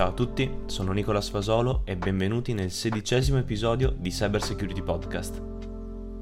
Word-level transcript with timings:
Ciao 0.00 0.08
a 0.08 0.14
tutti, 0.14 0.50
sono 0.64 0.92
Nicola 0.92 1.20
Sfasolo 1.20 1.82
e 1.84 1.94
benvenuti 1.94 2.54
nel 2.54 2.70
sedicesimo 2.70 3.36
episodio 3.36 3.94
di 3.94 4.08
Cyber 4.08 4.42
Security 4.42 4.80
Podcast. 4.80 5.42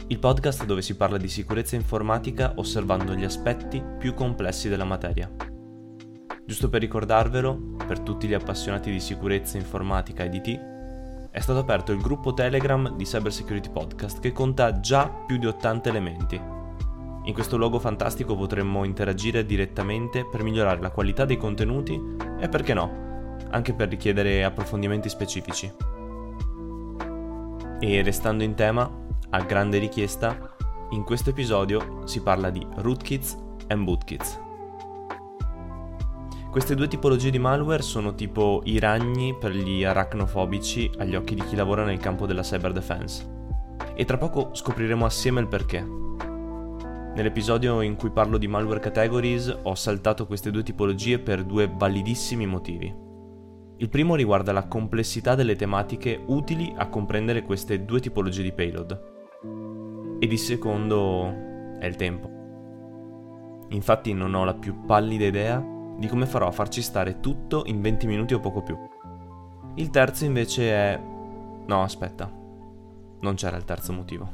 Il 0.08 0.18
podcast 0.18 0.64
dove 0.64 0.82
si 0.82 0.96
parla 0.96 1.16
di 1.16 1.28
sicurezza 1.28 1.76
informatica 1.76 2.54
osservando 2.56 3.14
gli 3.14 3.22
aspetti 3.22 3.80
più 4.00 4.14
complessi 4.14 4.68
della 4.68 4.82
materia. 4.82 5.30
Giusto 6.44 6.68
per 6.68 6.80
ricordarvelo, 6.80 7.76
per 7.86 8.00
tutti 8.00 8.26
gli 8.26 8.34
appassionati 8.34 8.90
di 8.90 8.98
sicurezza 8.98 9.58
informatica 9.58 10.24
e 10.24 10.30
IT, 10.32 10.60
è 11.30 11.38
stato 11.38 11.60
aperto 11.60 11.92
il 11.92 12.00
gruppo 12.00 12.34
Telegram 12.34 12.96
di 12.96 13.04
Cyber 13.04 13.32
Security 13.32 13.70
Podcast 13.70 14.18
che 14.18 14.32
conta 14.32 14.80
già 14.80 15.08
più 15.08 15.38
di 15.38 15.46
80 15.46 15.88
elementi 15.88 16.56
in 17.28 17.34
questo 17.34 17.58
luogo 17.58 17.78
fantastico 17.78 18.34
potremmo 18.34 18.84
interagire 18.84 19.44
direttamente 19.44 20.24
per 20.24 20.42
migliorare 20.42 20.80
la 20.80 20.90
qualità 20.90 21.26
dei 21.26 21.36
contenuti 21.36 22.16
e 22.40 22.48
perché 22.48 22.72
no, 22.72 23.07
anche 23.50 23.74
per 23.74 23.88
richiedere 23.88 24.44
approfondimenti 24.44 25.08
specifici. 25.08 25.72
E 27.80 28.02
restando 28.02 28.42
in 28.44 28.54
tema, 28.54 28.90
a 29.30 29.40
grande 29.42 29.78
richiesta, 29.78 30.54
in 30.90 31.04
questo 31.04 31.30
episodio 31.30 32.02
si 32.06 32.22
parla 32.22 32.50
di 32.50 32.66
rootkits 32.76 33.36
e 33.66 33.76
bootkits. 33.76 34.40
Queste 36.50 36.74
due 36.74 36.88
tipologie 36.88 37.30
di 37.30 37.38
malware 37.38 37.82
sono 37.82 38.14
tipo 38.14 38.62
i 38.64 38.78
ragni 38.78 39.36
per 39.38 39.52
gli 39.52 39.84
arachnofobici 39.84 40.90
agli 40.96 41.14
occhi 41.14 41.34
di 41.34 41.44
chi 41.44 41.54
lavora 41.54 41.84
nel 41.84 41.98
campo 41.98 42.26
della 42.26 42.40
cyber 42.40 42.72
defense. 42.72 43.36
E 43.94 44.04
tra 44.06 44.16
poco 44.16 44.50
scopriremo 44.54 45.04
assieme 45.04 45.40
il 45.40 45.46
perché. 45.46 45.86
Nell'episodio 47.14 47.82
in 47.82 47.96
cui 47.96 48.10
parlo 48.10 48.38
di 48.38 48.48
malware 48.48 48.80
categories 48.80 49.56
ho 49.62 49.74
saltato 49.74 50.26
queste 50.26 50.50
due 50.50 50.62
tipologie 50.62 51.18
per 51.18 51.44
due 51.44 51.70
validissimi 51.72 52.46
motivi. 52.46 53.07
Il 53.80 53.88
primo 53.90 54.16
riguarda 54.16 54.50
la 54.52 54.66
complessità 54.66 55.36
delle 55.36 55.54
tematiche 55.54 56.20
utili 56.26 56.74
a 56.76 56.88
comprendere 56.88 57.44
queste 57.44 57.84
due 57.84 58.00
tipologie 58.00 58.42
di 58.42 58.52
payload. 58.52 60.16
Ed 60.18 60.32
il 60.32 60.38
secondo 60.38 61.76
è 61.78 61.86
il 61.86 61.94
tempo. 61.94 62.28
Infatti 63.68 64.12
non 64.14 64.34
ho 64.34 64.44
la 64.44 64.54
più 64.54 64.84
pallida 64.84 65.26
idea 65.26 65.64
di 65.96 66.08
come 66.08 66.26
farò 66.26 66.48
a 66.48 66.52
farci 66.52 66.82
stare 66.82 67.20
tutto 67.20 67.62
in 67.66 67.80
20 67.80 68.06
minuti 68.08 68.34
o 68.34 68.40
poco 68.40 68.62
più. 68.62 68.76
Il 69.76 69.90
terzo 69.90 70.24
invece 70.24 70.72
è... 70.72 71.00
No, 71.66 71.82
aspetta. 71.82 72.28
Non 73.20 73.34
c'era 73.36 73.56
il 73.56 73.64
terzo 73.64 73.92
motivo. 73.92 74.28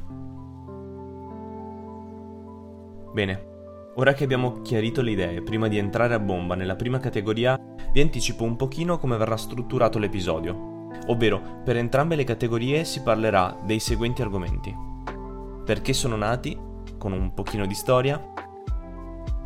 Bene, 3.13 3.45
ora 3.93 4.13
che 4.13 4.23
abbiamo 4.23 4.61
chiarito 4.61 5.03
le 5.03 5.11
idee, 5.11 5.43
prima 5.43 5.67
di 5.67 5.77
entrare 5.77 6.15
a 6.15 6.19
bomba 6.19 6.55
nella 6.55 6.75
prima 6.75 6.97
categoria, 6.97 7.59
vi 7.95 8.01
anticipo 8.01 8.43
un 8.43 8.57
pochino 8.57 8.97
come 8.97 9.15
verrà 9.15 9.37
strutturato 9.37 9.99
l'episodio. 9.99 10.89
Ovvero, 11.07 11.61
per 11.63 11.77
entrambe 11.77 12.17
le 12.17 12.25
categorie 12.25 12.83
si 12.83 13.01
parlerà 13.01 13.55
dei 13.63 13.79
seguenti 13.79 14.21
argomenti. 14.21 14.75
Perché 15.63 15.93
sono 15.93 16.17
nati, 16.17 16.59
con 16.97 17.13
un 17.13 17.33
pochino 17.33 17.65
di 17.65 17.73
storia, 17.73 18.21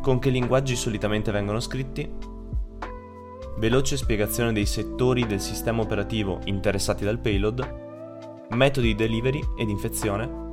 con 0.02 0.18
che 0.18 0.30
linguaggi 0.30 0.74
solitamente 0.74 1.30
vengono 1.30 1.60
scritti, 1.60 2.12
veloce 3.58 3.96
spiegazione 3.96 4.52
dei 4.52 4.66
settori 4.66 5.28
del 5.28 5.40
sistema 5.40 5.82
operativo 5.82 6.40
interessati 6.46 7.04
dal 7.04 7.20
payload, 7.20 8.48
metodi 8.50 8.88
di 8.88 8.94
delivery 8.96 9.44
ed 9.56 9.68
infezione, 9.68 10.48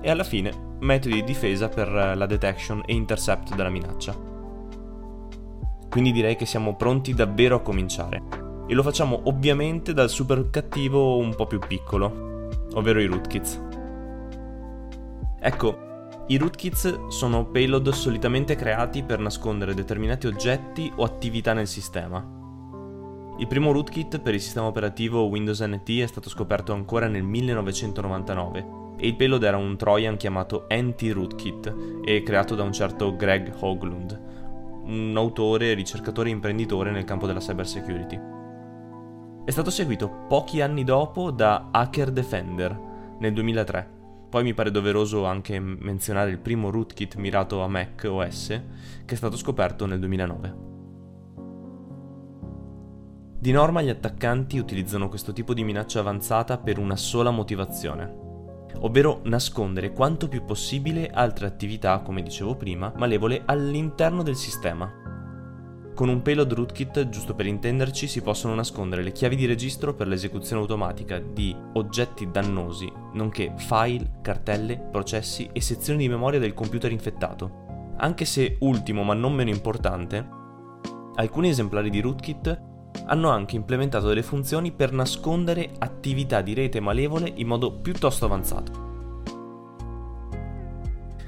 e 0.00 0.08
alla 0.08 0.24
fine 0.24 0.76
metodi 0.78 1.16
di 1.16 1.24
difesa 1.24 1.68
per 1.68 1.90
la 1.90 2.24
detection 2.24 2.80
e 2.86 2.94
intercept 2.94 3.54
della 3.54 3.68
minaccia. 3.68 4.29
Quindi 5.90 6.12
direi 6.12 6.36
che 6.36 6.46
siamo 6.46 6.76
pronti 6.76 7.12
davvero 7.12 7.56
a 7.56 7.60
cominciare. 7.60 8.22
E 8.68 8.74
lo 8.74 8.82
facciamo 8.82 9.22
ovviamente 9.24 9.92
dal 9.92 10.08
super 10.08 10.48
cattivo 10.48 11.18
un 11.18 11.34
po' 11.34 11.46
più 11.46 11.58
piccolo, 11.58 12.48
ovvero 12.74 13.00
i 13.00 13.06
rootkits. 13.06 13.60
Ecco, 15.40 15.88
i 16.28 16.36
rootkits 16.36 17.08
sono 17.08 17.46
payload 17.46 17.88
solitamente 17.90 18.54
creati 18.54 19.02
per 19.02 19.18
nascondere 19.18 19.74
determinati 19.74 20.28
oggetti 20.28 20.92
o 20.94 21.02
attività 21.02 21.52
nel 21.52 21.66
sistema. 21.66 22.24
Il 23.38 23.46
primo 23.48 23.72
rootkit 23.72 24.20
per 24.20 24.34
il 24.34 24.40
sistema 24.40 24.66
operativo 24.66 25.24
Windows 25.24 25.60
NT 25.60 26.02
è 26.02 26.06
stato 26.06 26.28
scoperto 26.28 26.72
ancora 26.72 27.08
nel 27.08 27.24
1999 27.24 28.78
e 28.96 29.08
il 29.08 29.16
payload 29.16 29.42
era 29.42 29.56
un 29.56 29.76
Trojan 29.76 30.16
chiamato 30.16 30.66
Anti-Rootkit 30.68 31.74
e 32.04 32.22
creato 32.22 32.54
da 32.54 32.62
un 32.62 32.72
certo 32.72 33.16
Greg 33.16 33.52
Hoglund, 33.58 34.29
un 34.84 35.14
autore, 35.16 35.74
ricercatore 35.74 36.28
e 36.28 36.32
imprenditore 36.32 36.90
nel 36.90 37.04
campo 37.04 37.26
della 37.26 37.40
cyber 37.40 37.66
security. 37.66 38.20
È 39.44 39.50
stato 39.50 39.70
seguito 39.70 40.26
pochi 40.28 40.60
anni 40.60 40.84
dopo 40.84 41.30
da 41.30 41.68
Hacker 41.70 42.10
Defender 42.10 42.78
nel 43.18 43.32
2003. 43.32 43.98
Poi 44.30 44.42
mi 44.44 44.54
pare 44.54 44.70
doveroso 44.70 45.24
anche 45.24 45.58
menzionare 45.58 46.30
il 46.30 46.38
primo 46.38 46.70
rootkit 46.70 47.16
mirato 47.16 47.62
a 47.62 47.68
Mac 47.68 48.06
OS 48.08 48.46
che 49.04 49.14
è 49.14 49.16
stato 49.16 49.36
scoperto 49.36 49.86
nel 49.86 49.98
2009. 49.98 50.68
Di 53.40 53.52
norma 53.52 53.80
gli 53.80 53.88
attaccanti 53.88 54.58
utilizzano 54.58 55.08
questo 55.08 55.32
tipo 55.32 55.54
di 55.54 55.64
minaccia 55.64 56.00
avanzata 56.00 56.58
per 56.58 56.78
una 56.78 56.94
sola 56.94 57.30
motivazione, 57.30 58.19
ovvero 58.78 59.20
nascondere 59.24 59.92
quanto 59.92 60.28
più 60.28 60.44
possibile 60.44 61.08
altre 61.08 61.46
attività, 61.46 61.98
come 62.00 62.22
dicevo 62.22 62.56
prima, 62.56 62.92
malevole 62.96 63.42
all'interno 63.44 64.22
del 64.22 64.36
sistema. 64.36 64.90
Con 65.94 66.08
un 66.08 66.22
payload 66.22 66.52
rootkit, 66.52 67.10
giusto 67.10 67.34
per 67.34 67.46
intenderci, 67.46 68.08
si 68.08 68.22
possono 68.22 68.54
nascondere 68.54 69.02
le 69.02 69.12
chiavi 69.12 69.36
di 69.36 69.44
registro 69.44 69.94
per 69.94 70.06
l'esecuzione 70.06 70.62
automatica 70.62 71.18
di 71.18 71.54
oggetti 71.74 72.30
dannosi, 72.30 72.90
nonché 73.12 73.52
file, 73.56 74.18
cartelle, 74.22 74.78
processi 74.78 75.50
e 75.52 75.60
sezioni 75.60 75.98
di 75.98 76.08
memoria 76.08 76.38
del 76.38 76.54
computer 76.54 76.90
infettato. 76.90 77.92
Anche 77.98 78.24
se 78.24 78.56
ultimo 78.60 79.02
ma 79.02 79.12
non 79.12 79.34
meno 79.34 79.50
importante, 79.50 80.26
alcuni 81.16 81.50
esemplari 81.50 81.90
di 81.90 82.00
rootkit 82.00 82.68
hanno 83.10 83.28
anche 83.28 83.56
implementato 83.56 84.06
delle 84.06 84.22
funzioni 84.22 84.70
per 84.70 84.92
nascondere 84.92 85.70
attività 85.78 86.40
di 86.42 86.54
rete 86.54 86.78
malevole 86.78 87.30
in 87.36 87.46
modo 87.46 87.72
piuttosto 87.72 88.24
avanzato. 88.24 88.88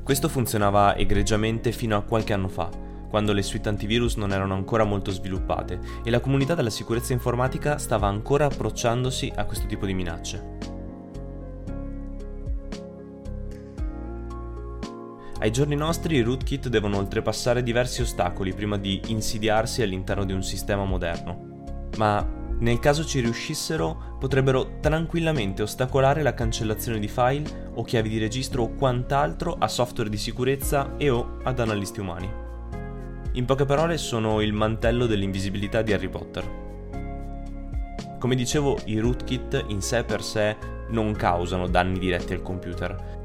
Questo 0.02 0.28
funzionava 0.28 0.96
egregiamente 0.96 1.72
fino 1.72 1.96
a 1.96 2.02
qualche 2.02 2.32
anno 2.32 2.48
fa, 2.48 2.68
quando 3.08 3.32
le 3.32 3.42
suite 3.42 3.68
antivirus 3.68 4.14
non 4.16 4.32
erano 4.32 4.54
ancora 4.54 4.84
molto 4.84 5.10
sviluppate 5.10 5.80
e 6.04 6.10
la 6.10 6.20
comunità 6.20 6.54
della 6.54 6.70
sicurezza 6.70 7.12
informatica 7.12 7.78
stava 7.78 8.06
ancora 8.06 8.46
approcciandosi 8.46 9.32
a 9.34 9.44
questo 9.44 9.66
tipo 9.66 9.84
di 9.84 9.94
minacce. 9.94 10.50
Ai 15.40 15.50
giorni 15.50 15.74
nostri 15.74 16.14
i 16.14 16.20
rootkit 16.20 16.68
devono 16.68 16.98
oltrepassare 16.98 17.64
diversi 17.64 18.02
ostacoli 18.02 18.54
prima 18.54 18.76
di 18.76 19.00
insidiarsi 19.06 19.82
all'interno 19.82 20.24
di 20.24 20.32
un 20.32 20.44
sistema 20.44 20.84
moderno 20.84 21.51
ma 21.96 22.40
nel 22.62 22.78
caso 22.78 23.04
ci 23.04 23.18
riuscissero 23.20 24.16
potrebbero 24.20 24.78
tranquillamente 24.78 25.62
ostacolare 25.62 26.22
la 26.22 26.32
cancellazione 26.32 27.00
di 27.00 27.08
file 27.08 27.70
o 27.74 27.82
chiavi 27.82 28.08
di 28.08 28.18
registro 28.18 28.62
o 28.62 28.74
quant'altro 28.74 29.56
a 29.58 29.66
software 29.66 30.08
di 30.08 30.16
sicurezza 30.16 30.94
e 30.96 31.10
o 31.10 31.38
ad 31.42 31.58
analisti 31.58 31.98
umani. 31.98 32.30
In 33.32 33.46
poche 33.46 33.64
parole 33.64 33.98
sono 33.98 34.40
il 34.40 34.52
mantello 34.52 35.06
dell'invisibilità 35.06 35.82
di 35.82 35.92
Harry 35.92 36.08
Potter. 36.08 36.60
Come 38.20 38.36
dicevo, 38.36 38.78
i 38.84 39.00
rootkit 39.00 39.64
in 39.68 39.80
sé 39.80 40.04
per 40.04 40.22
sé 40.22 40.56
non 40.90 41.12
causano 41.14 41.66
danni 41.66 41.98
diretti 41.98 42.32
al 42.32 42.42
computer. 42.42 43.20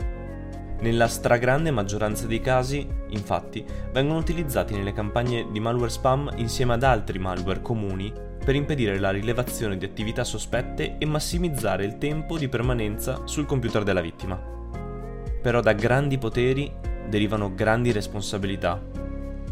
Nella 0.80 1.08
stragrande 1.08 1.70
maggioranza 1.70 2.26
dei 2.26 2.42
casi, 2.42 2.88
infatti, 3.10 3.64
vengono 3.92 4.18
utilizzati 4.18 4.74
nelle 4.74 4.94
campagne 4.94 5.46
di 5.52 5.60
malware 5.60 5.92
spam 5.92 6.32
insieme 6.38 6.74
ad 6.74 6.82
altri 6.82 7.20
malware 7.20 7.62
comuni 7.62 8.26
per 8.48 8.56
impedire 8.56 8.98
la 8.98 9.12
rilevazione 9.12 9.76
di 9.76 9.84
attività 9.84 10.24
sospette 10.24 10.98
e 11.00 11.06
massimizzare 11.06 11.84
il 11.84 11.98
tempo 11.98 12.38
di 12.38 12.48
permanenza 12.48 13.24
sul 13.26 13.46
computer 13.46 13.84
della 13.84 14.00
vittima. 14.00 14.42
Però 15.42 15.60
da 15.60 15.74
grandi 15.74 16.18
poteri 16.18 16.72
derivano 17.10 17.54
grandi 17.54 17.92
responsabilità. 17.92 18.82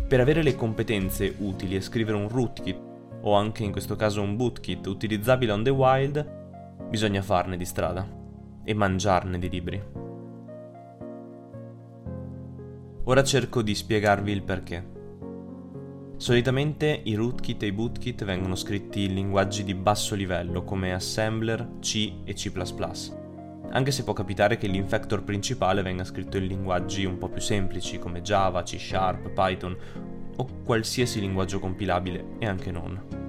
Per 0.07 0.17
avere 0.21 0.41
le 0.43 0.55
competenze 0.55 1.35
utili 1.39 1.75
a 1.75 1.81
scrivere 1.81 2.15
un 2.15 2.29
rootkit 2.29 2.79
o 3.23 3.33
anche 3.33 3.65
in 3.65 3.73
questo 3.73 3.97
caso 3.97 4.21
un 4.21 4.37
bootkit 4.37 4.87
utilizzabile 4.87 5.51
on 5.51 5.63
the 5.63 5.71
wild, 5.71 6.87
bisogna 6.87 7.21
farne 7.21 7.57
di 7.57 7.65
strada 7.65 8.07
e 8.63 8.73
mangiarne 8.73 9.37
di 9.37 9.49
libri. 9.49 9.83
Ora 13.03 13.23
cerco 13.23 13.61
di 13.61 13.75
spiegarvi 13.75 14.31
il 14.31 14.41
perché. 14.41 14.94
Solitamente 16.17 17.01
i 17.03 17.13
rootkit 17.13 17.61
e 17.63 17.67
i 17.67 17.71
bootkit 17.73 18.23
vengono 18.23 18.55
scritti 18.55 19.03
in 19.03 19.13
linguaggi 19.13 19.65
di 19.65 19.75
basso 19.75 20.15
livello 20.15 20.63
come 20.63 20.93
Assembler, 20.93 21.79
C 21.81 22.13
e 22.23 22.33
C++, 22.33 22.51
anche 23.71 23.91
se 23.91 24.03
può 24.05 24.13
capitare 24.13 24.57
che 24.57 24.67
l'infactor 24.67 25.23
principale 25.23 25.81
venga 25.81 26.05
scritto 26.05 26.37
in 26.37 26.47
linguaggi 26.47 27.03
un 27.03 27.17
po' 27.17 27.27
più 27.27 27.41
semplici 27.41 27.99
come 27.99 28.21
Java, 28.21 28.63
C 28.63 28.79
Sharp, 28.79 29.29
Python 29.31 29.75
o 30.37 30.47
qualsiasi 30.63 31.19
linguaggio 31.19 31.59
compilabile 31.59 32.37
e 32.39 32.47
anche 32.47 32.71
non. 32.71 33.23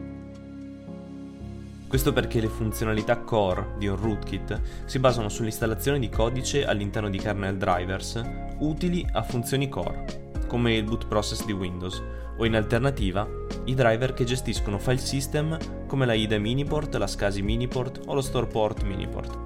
Questo 1.89 2.13
perché 2.13 2.41
le 2.41 2.49
funzionalità 2.49 3.19
core 3.19 3.75
di 3.79 3.89
un 3.89 3.97
rootkit 3.97 4.85
si 4.85 5.01
basano 5.01 5.29
sull'installazione 5.29 5.99
di 5.99 6.09
codice 6.09 6.65
all'interno 6.65 7.11
di 7.11 7.19
kernel 7.19 7.57
drivers 7.57 8.23
utili 8.61 9.05
a 9.13 9.23
funzioni 9.23 9.69
core, 9.69 10.33
come 10.47 10.77
il 10.77 10.85
boot 10.85 11.09
process 11.09 11.45
di 11.45 11.53
Windows, 11.53 12.01
o 12.39 12.45
in 12.45 12.55
alternativa 12.55 13.27
i 13.65 13.75
driver 13.75 14.13
che 14.13 14.25
gestiscono 14.25 14.79
file 14.79 14.99
system 14.99 15.57
come 15.87 16.07
la 16.07 16.15
IDE 16.15 16.39
Miniport, 16.39 16.95
la 16.97 17.07
SCSI 17.07 17.43
Miniport 17.43 18.03
o 18.07 18.15
lo 18.15 18.21
Storeport 18.21 18.83
Miniport. 18.83 19.39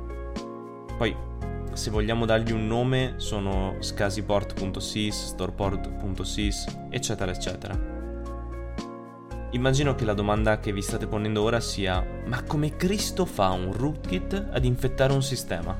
Poi, 0.97 1.17
se 1.73 1.91
vogliamo 1.91 2.27
dargli 2.27 2.53
un 2.53 2.67
nome, 2.67 3.15
sono 3.17 3.77
scasiport.sys, 3.79 5.27
storeport.sys, 5.29 6.89
eccetera, 6.91 7.31
eccetera. 7.31 7.99
Immagino 9.53 9.95
che 9.95 10.05
la 10.05 10.15
domanda 10.15 10.61
che 10.61 10.73
vi 10.73 10.83
state 10.83 11.07
ponendo 11.07 11.43
ora 11.43 11.61
sia: 11.61 12.05
ma 12.27 12.43
come 12.43 12.77
Cristo 12.77 13.25
fa 13.25 13.51
un 13.51 13.73
rootkit 13.73 14.49
ad 14.53 14.65
infettare 14.65 15.13
un 15.13 15.23
sistema? 15.23 15.77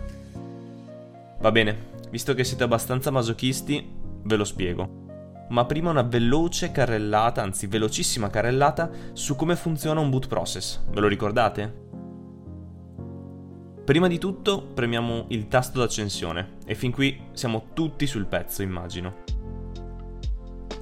Va 1.39 1.53
bene, 1.53 1.77
visto 2.11 2.35
che 2.35 2.45
siete 2.45 2.65
abbastanza 2.65 3.11
masochisti, 3.11 3.89
ve 4.23 4.37
lo 4.37 4.45
spiego. 4.45 5.09
Ma 5.51 5.65
prima 5.65 5.91
una 5.91 6.03
veloce 6.03 6.71
carrellata, 6.71 7.43
anzi 7.43 7.67
velocissima 7.67 8.31
carrellata, 8.31 8.89
su 9.13 9.35
come 9.35 9.57
funziona 9.57 10.01
un 10.01 10.09
boot 10.09 10.29
process. 10.29 10.81
Ve 10.91 11.01
lo 11.01 11.09
ricordate? 11.09 11.89
Prima 13.85 14.07
di 14.07 14.19
tutto 14.19 14.63
premiamo 14.63 15.25
il 15.29 15.49
tasto 15.49 15.81
d'accensione 15.81 16.59
e 16.65 16.77
fin 16.77 16.93
qui 16.93 17.21
siamo 17.33 17.71
tutti 17.73 18.07
sul 18.07 18.27
pezzo, 18.27 18.63
immagino. 18.63 19.25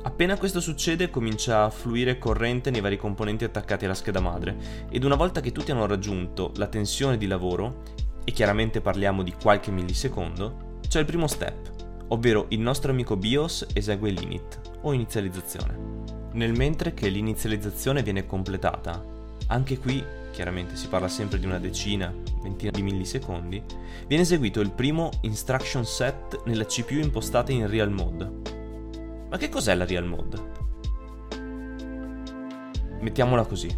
Appena 0.02 0.36
questo 0.36 0.60
succede 0.60 1.08
comincia 1.08 1.64
a 1.64 1.70
fluire 1.70 2.18
corrente 2.18 2.70
nei 2.70 2.82
vari 2.82 2.98
componenti 2.98 3.44
attaccati 3.44 3.86
alla 3.86 3.94
scheda 3.94 4.20
madre 4.20 4.86
ed 4.90 5.04
una 5.04 5.16
volta 5.16 5.40
che 5.40 5.52
tutti 5.52 5.70
hanno 5.70 5.86
raggiunto 5.86 6.52
la 6.56 6.66
tensione 6.66 7.16
di 7.16 7.26
lavoro, 7.26 7.82
e 8.24 8.32
chiaramente 8.32 8.82
parliamo 8.82 9.22
di 9.22 9.32
qualche 9.32 9.70
millisecondo, 9.70 10.80
c'è 10.86 11.00
il 11.00 11.06
primo 11.06 11.26
step, 11.26 11.77
ovvero 12.08 12.46
il 12.49 12.60
nostro 12.60 12.90
amico 12.90 13.16
BIOS 13.16 13.66
esegue 13.72 14.10
l'init 14.10 14.60
o 14.82 14.93
inizializzazione. 14.93 15.96
Nel 16.32 16.52
mentre 16.52 16.94
che 16.94 17.08
l'inizializzazione 17.08 18.02
viene 18.02 18.26
completata, 18.26 19.05
anche 19.49 19.78
qui 19.78 20.05
chiaramente 20.31 20.76
si 20.76 20.88
parla 20.88 21.08
sempre 21.08 21.38
di 21.38 21.46
una 21.46 21.58
decina, 21.58 22.14
ventina 22.43 22.70
di 22.70 22.82
millisecondi, 22.82 23.62
viene 24.06 24.22
eseguito 24.22 24.60
il 24.60 24.70
primo 24.70 25.10
instruction 25.22 25.84
set 25.84 26.43
nella 26.44 26.66
CPU 26.66 26.99
impostata 26.99 27.50
in 27.50 27.69
real 27.69 27.90
mode 27.90 28.58
ma 29.31 29.37
che 29.37 29.50
cos'è 29.50 29.75
la 29.75 29.84
real 29.84 30.06
mode? 30.06 30.38
Mettiamola 33.00 33.44
così. 33.44 33.69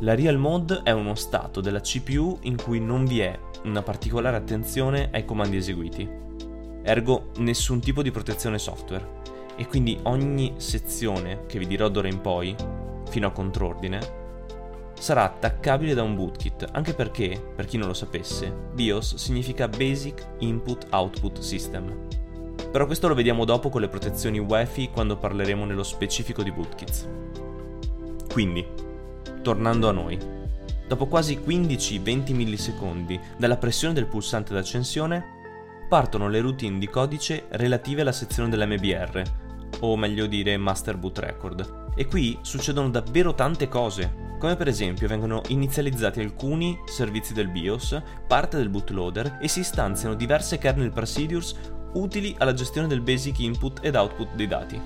La 0.00 0.14
real 0.14 0.36
mode 0.36 0.82
è 0.82 0.90
uno 0.90 1.14
stato 1.14 1.62
della 1.62 1.80
CPU 1.80 2.38
in 2.42 2.56
cui 2.56 2.80
non 2.80 3.06
vi 3.06 3.20
è 3.20 3.38
una 3.64 3.82
particolare 3.82 4.36
attenzione 4.36 5.08
ai 5.10 5.24
comandi 5.24 5.56
eseguiti, 5.56 6.06
ergo 6.84 7.30
nessun 7.38 7.80
tipo 7.80 8.02
di 8.02 8.10
protezione 8.10 8.58
software, 8.58 9.22
e 9.56 9.66
quindi 9.66 9.98
ogni 10.04 10.54
sezione 10.58 11.46
che 11.46 11.58
vi 11.58 11.66
dirò 11.66 11.88
d'ora 11.88 12.08
in 12.08 12.20
poi, 12.20 12.54
fino 13.08 13.26
a 13.26 13.32
contrordine, 13.32 14.22
sarà 14.98 15.24
attaccabile 15.24 15.94
da 15.94 16.02
un 16.02 16.14
bootkit, 16.14 16.68
anche 16.72 16.94
perché, 16.94 17.42
per 17.54 17.64
chi 17.64 17.78
non 17.78 17.88
lo 17.88 17.94
sapesse, 17.94 18.52
BIOS 18.72 19.16
significa 19.16 19.66
Basic 19.66 20.26
Input 20.38 20.86
Output 20.90 21.40
System, 21.40 22.06
però 22.70 22.86
questo 22.86 23.08
lo 23.08 23.14
vediamo 23.14 23.44
dopo 23.44 23.68
con 23.68 23.80
le 23.80 23.88
protezioni 23.88 24.38
UEFI 24.38 24.90
quando 24.90 25.16
parleremo 25.16 25.64
nello 25.64 25.84
specifico 25.84 26.42
di 26.42 26.50
bootkits. 26.50 27.08
Quindi, 28.32 28.66
tornando 29.42 29.88
a 29.88 29.92
noi, 29.92 30.18
dopo 30.88 31.06
quasi 31.06 31.38
15-20 31.38 32.34
millisecondi 32.34 33.20
dalla 33.38 33.58
pressione 33.58 33.94
del 33.94 34.06
pulsante 34.06 34.52
d'accensione, 34.54 35.33
partono 35.94 36.28
le 36.28 36.40
routine 36.40 36.80
di 36.80 36.88
codice 36.88 37.46
relative 37.50 38.00
alla 38.00 38.10
sezione 38.10 38.48
dell'MBR, 38.48 39.22
o 39.82 39.96
meglio 39.96 40.26
dire 40.26 40.56
Master 40.56 40.96
Boot 40.96 41.20
Record. 41.20 41.92
E 41.94 42.06
qui 42.06 42.36
succedono 42.42 42.90
davvero 42.90 43.32
tante 43.32 43.68
cose, 43.68 44.34
come 44.40 44.56
per 44.56 44.66
esempio 44.66 45.06
vengono 45.06 45.40
inizializzati 45.46 46.18
alcuni 46.18 46.76
servizi 46.84 47.32
del 47.32 47.48
BIOS, 47.48 48.02
parte 48.26 48.56
del 48.56 48.70
bootloader 48.70 49.38
e 49.40 49.46
si 49.46 49.60
istanziano 49.60 50.16
diverse 50.16 50.58
kernel 50.58 50.90
procedures 50.90 51.54
utili 51.92 52.34
alla 52.38 52.54
gestione 52.54 52.88
del 52.88 53.00
basic 53.00 53.38
input 53.38 53.78
ed 53.80 53.94
output 53.94 54.34
dei 54.34 54.48
dati. 54.48 54.80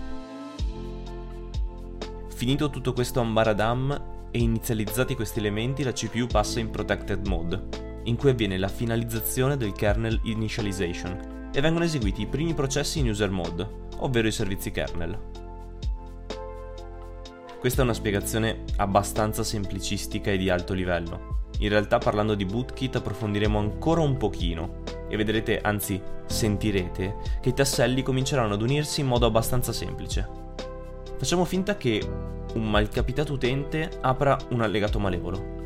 Finito 2.35 2.69
tutto 2.69 2.93
questo 2.93 3.21
ambaradam 3.21 3.99
e 4.31 4.39
inizializzati 4.41 5.15
questi 5.15 5.39
elementi, 5.39 5.83
la 5.83 5.93
CPU 5.93 6.27
passa 6.27 6.61
in 6.61 6.69
protected 6.69 7.27
mode, 7.27 7.88
in 8.09 8.17
cui 8.17 8.31
avviene 8.31 8.59
la 8.59 8.69
finalizzazione 8.69 9.57
del 9.57 9.73
kernel 9.73 10.19
initialization 10.25 11.51
e 11.53 11.61
vengono 11.61 11.85
eseguiti 11.85 12.23
i 12.23 12.27
primi 12.27 12.55
processi 12.55 12.99
in 12.99 13.09
user 13.09 13.31
mode, 13.31 13.69
ovvero 13.99 14.27
i 14.27 14.33
servizi 14.33 14.71
kernel. 14.71 15.19
Questa 17.61 17.81
è 17.81 17.85
una 17.85 17.95
spiegazione 17.95 18.65
abbastanza 18.77 19.43
semplicistica 19.43 20.31
e 20.31 20.39
di 20.39 20.49
alto 20.49 20.75
livello. 20.75 21.37
In 21.59 21.69
realtà 21.69 21.99
parlando 21.99 22.35
di 22.35 22.45
bootkit 22.45 22.97
approfondiremo 22.97 23.59
ancora 23.59 24.01
un 24.01 24.17
pochino 24.17 24.83
e 25.09 25.17
vedrete, 25.17 25.61
anzi 25.61 26.01
sentirete, 26.27 27.17
che 27.41 27.49
i 27.49 27.55
tasselli 27.55 28.03
cominceranno 28.03 28.55
ad 28.55 28.63
unirsi 28.63 29.01
in 29.01 29.09
modo 29.09 29.27
abbastanza 29.27 29.73
semplice. 29.73 30.29
Facciamo 31.17 31.45
finta 31.45 31.77
che 31.77 32.01
un 32.55 32.71
malcapitato 32.71 33.33
utente 33.33 33.91
apra 34.03 34.39
un 34.51 34.63
allegato 34.63 35.01
malevolo. 35.01 35.58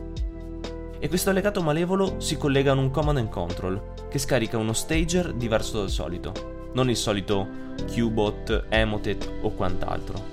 E 1.03 1.09
questo 1.09 1.31
allegato 1.31 1.65
malevolo 1.65 2.21
si 2.21 2.37
collega 2.37 2.71
a 2.71 2.77
un 2.77 2.93
command 2.93 3.19
and 3.19 3.29
control 3.29 4.09
che 4.09 4.21
scarica 4.21 4.57
uno 4.57 4.73
stager 4.73 5.33
diverso 5.33 5.81
dal 5.81 5.91
solito, 5.91 6.71
non 6.75 6.89
il 6.89 6.97
solito 6.97 7.75
Qbot, 7.93 8.67
Emotet 8.69 9.29
o 9.41 9.51
quant'altro. 9.51 10.31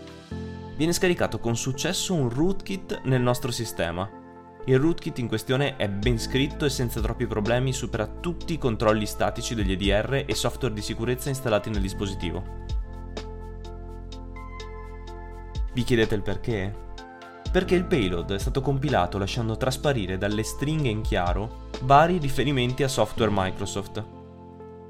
Viene 0.75 0.93
scaricato 0.93 1.39
con 1.39 1.57
successo 1.57 2.13
un 2.13 2.29
rootkit 2.29 3.01
nel 3.05 3.19
nostro 3.19 3.49
sistema 3.49 4.07
il 4.65 4.77
rootkit 4.77 5.17
in 5.17 5.27
questione 5.27 5.77
è 5.77 5.89
ben 5.89 6.19
scritto 6.19 6.63
e 6.63 6.69
senza 6.69 7.01
troppi 7.01 7.25
problemi 7.25 7.73
supera 7.73 8.05
tutti 8.05 8.53
i 8.53 8.59
controlli 8.59 9.07
statici 9.07 9.55
degli 9.55 9.71
EDR 9.71 10.25
e 10.27 10.35
software 10.35 10.75
di 10.75 10.81
sicurezza 10.81 11.29
installati 11.29 11.71
nel 11.71 11.81
dispositivo. 11.81 12.43
Vi 15.73 15.83
chiedete 15.83 16.13
il 16.13 16.21
perché? 16.21 16.88
Perché 17.51 17.73
il 17.73 17.85
payload 17.85 18.33
è 18.33 18.37
stato 18.37 18.61
compilato 18.61 19.17
lasciando 19.17 19.57
trasparire 19.57 20.19
dalle 20.19 20.43
stringhe 20.43 20.87
in 20.89 21.01
chiaro 21.01 21.67
vari 21.81 22.19
riferimenti 22.19 22.83
a 22.83 22.87
software 22.87 23.31
Microsoft. 23.33 24.05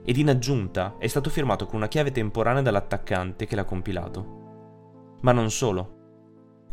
Ed 0.03 0.17
in 0.17 0.27
aggiunta 0.27 0.97
è 0.99 1.07
stato 1.07 1.29
firmato 1.29 1.65
con 1.65 1.77
una 1.77 1.87
chiave 1.87 2.11
temporanea 2.11 2.61
dall'attaccante 2.61 3.45
che 3.45 3.55
l'ha 3.55 3.63
compilato. 3.63 5.17
Ma 5.21 5.31
non 5.31 5.49
solo. 5.51 5.95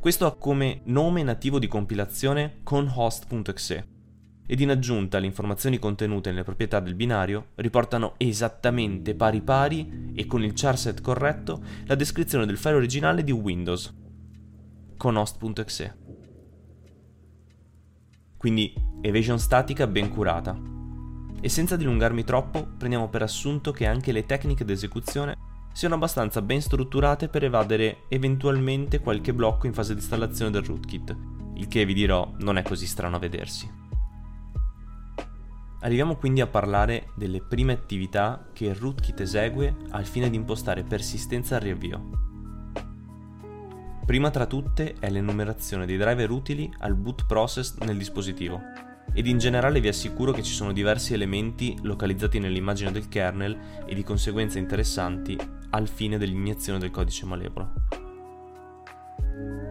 Questo 0.01 0.27
ha 0.27 0.37
come 0.37 0.81
nome 0.87 1.23
nativo 1.23 1.61
di 1.61 1.69
compilazione 1.69 2.63
conhost.exe 2.65 3.89
ed 4.45 4.61
in 4.61 4.71
aggiunta 4.71 5.19
alle 5.19 5.27
informazioni 5.27 5.79
contenute 5.79 6.31
nelle 6.31 6.45
proprietà 6.45 6.81
del 6.81 6.95
binario 6.95 7.51
riportano 7.57 8.15
esattamente 8.17 9.15
pari 9.15 9.41
pari 9.41 10.13
e 10.17 10.27
con 10.27 10.43
il 10.43 10.53
charset 10.53 11.01
corretto 11.01 11.63
la 11.85 11.95
descrizione 11.95 12.47
del 12.47 12.57
file 12.57 12.75
originale 12.75 13.23
di 13.23 13.33
Windows 13.33 14.05
conhost.exe. 14.97 15.97
Quindi 18.37 18.73
evasion 19.01 19.39
statica 19.39 19.87
ben 19.87 20.11
curata. 20.11 20.57
E 21.41 21.49
senza 21.49 21.77
dilungarmi 21.77 22.25
troppo, 22.25 22.67
prendiamo 22.77 23.09
per 23.09 23.23
assunto 23.23 23.73
che 23.73 23.87
anche 23.87 24.13
le 24.13 24.27
tecniche 24.27 24.65
d'esecuzione 24.65 25.37
siano 25.73 25.97
abbastanza 25.97 26.41
ben 26.41 26.63
strutturate 26.63 27.29
per 27.29 27.45
evadere 27.45 28.05
eventualmente 28.09 29.01
qualche 29.01 29.35
blocco 29.35 29.67
in 29.67 29.75
fase 29.75 29.93
di 29.93 30.01
installazione 30.01 30.51
del 30.51 30.65
rootkit, 30.65 31.17
il 31.57 31.69
che 31.69 31.85
vi 31.85 31.93
dirò 31.93 32.33
non 32.39 32.57
è 32.57 32.63
così 32.63 32.87
strano 32.87 33.17
a 33.17 33.19
vedersi. 33.19 33.71
Arriviamo 35.81 36.17
quindi 36.17 36.41
a 36.41 36.47
parlare 36.47 37.09
delle 37.15 37.43
prime 37.43 37.75
attività 37.75 38.49
che 38.53 38.65
il 38.65 38.75
rootkit 38.75 39.21
esegue 39.21 39.77
al 39.91 40.07
fine 40.07 40.31
di 40.31 40.37
impostare 40.37 40.83
persistenza 40.83 41.57
al 41.57 41.63
riavvio. 41.63 42.26
Prima 44.07 44.31
tra 44.31 44.47
tutte 44.47 44.95
è 45.01 45.11
l'enumerazione 45.11 45.85
dei 45.85 45.97
driver 45.97 46.31
utili 46.31 46.73
al 46.79 46.95
boot 46.95 47.27
process 47.27 47.77
nel 47.79 47.99
dispositivo, 47.99 48.61
ed 49.13 49.27
in 49.27 49.39
generale 49.39 49.81
vi 49.81 49.89
assicuro 49.89 50.31
che 50.31 50.45
ci 50.45 50.53
sono 50.53 50.71
diversi 50.71 51.13
elementi 51.13 51.77
localizzati 51.83 52.39
nell'immagine 52.39 52.93
del 52.93 53.09
kernel 53.09 53.59
e 53.85 53.95
di 53.97 54.05
conseguenza 54.05 54.61
interessanti 54.61 55.37
al 55.71 55.89
fine 55.89 56.19
dell'iniezione 56.19 56.79
del 56.79 56.93
codice 56.93 57.27
malevolo. 57.27 57.73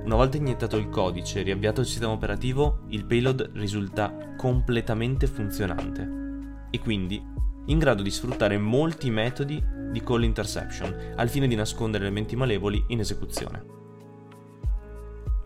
Una 0.03 0.15
volta 0.15 0.35
iniettato 0.35 0.75
il 0.75 0.89
codice 0.89 1.39
e 1.39 1.43
riavviato 1.43 1.79
il 1.79 1.87
sistema 1.87 2.11
operativo, 2.11 2.83
il 2.89 3.05
payload 3.05 3.51
risulta 3.53 4.35
completamente 4.35 5.27
funzionante 5.27 6.67
e 6.71 6.79
quindi 6.79 7.23
in 7.67 7.79
grado 7.79 8.03
di 8.03 8.11
sfruttare 8.11 8.57
molti 8.57 9.09
metodi 9.09 9.63
di 9.91 10.03
call 10.03 10.23
interception 10.23 11.13
al 11.15 11.29
fine 11.29 11.47
di 11.47 11.55
nascondere 11.55 12.03
elementi 12.03 12.35
malevoli 12.35 12.83
in 12.89 12.99
esecuzione. 12.99 13.84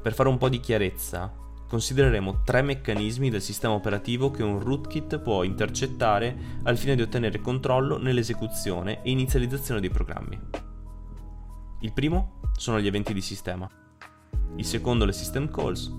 Per 0.02 0.14
fare 0.14 0.30
un 0.30 0.38
po' 0.38 0.48
di 0.48 0.62
chiarezza, 0.62 1.34
considereremo 1.68 2.42
tre 2.44 2.62
meccanismi 2.62 3.30
del 3.30 3.42
sistema 3.42 3.74
operativo 3.74 4.32
che 4.32 4.44
un 4.44 4.60
rootkit 4.60 5.20
può 5.20 5.44
intercettare 5.44 6.36
al 6.64 6.78
fine 6.78 6.96
di 6.96 7.02
ottenere 7.02 7.42
controllo 7.42 7.98
nell'esecuzione 7.98 9.04
e 9.04 9.12
inizializzazione 9.12 9.82
dei 9.82 9.90
programmi. 9.90 10.40
Il 11.82 11.94
primo 11.94 12.40
sono 12.54 12.80
gli 12.80 12.88
eventi 12.88 13.14
di 13.14 13.22
sistema, 13.22 13.70
il 14.56 14.66
secondo 14.66 15.06
le 15.06 15.14
system 15.14 15.50
calls 15.52 15.94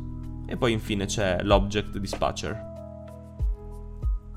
e 0.46 0.56
poi 0.56 0.72
infine 0.72 1.06
c'è 1.06 1.42
l'object 1.42 1.98
dispatcher. 1.98 2.68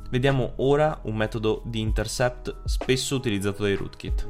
Vediamo 0.10 0.54
ora 0.58 1.00
un 1.04 1.16
metodo 1.16 1.64
di 1.66 1.80
intercept 1.80 2.66
spesso 2.66 3.16
utilizzato 3.16 3.64
dai 3.64 3.76
rootkit, 3.76 4.28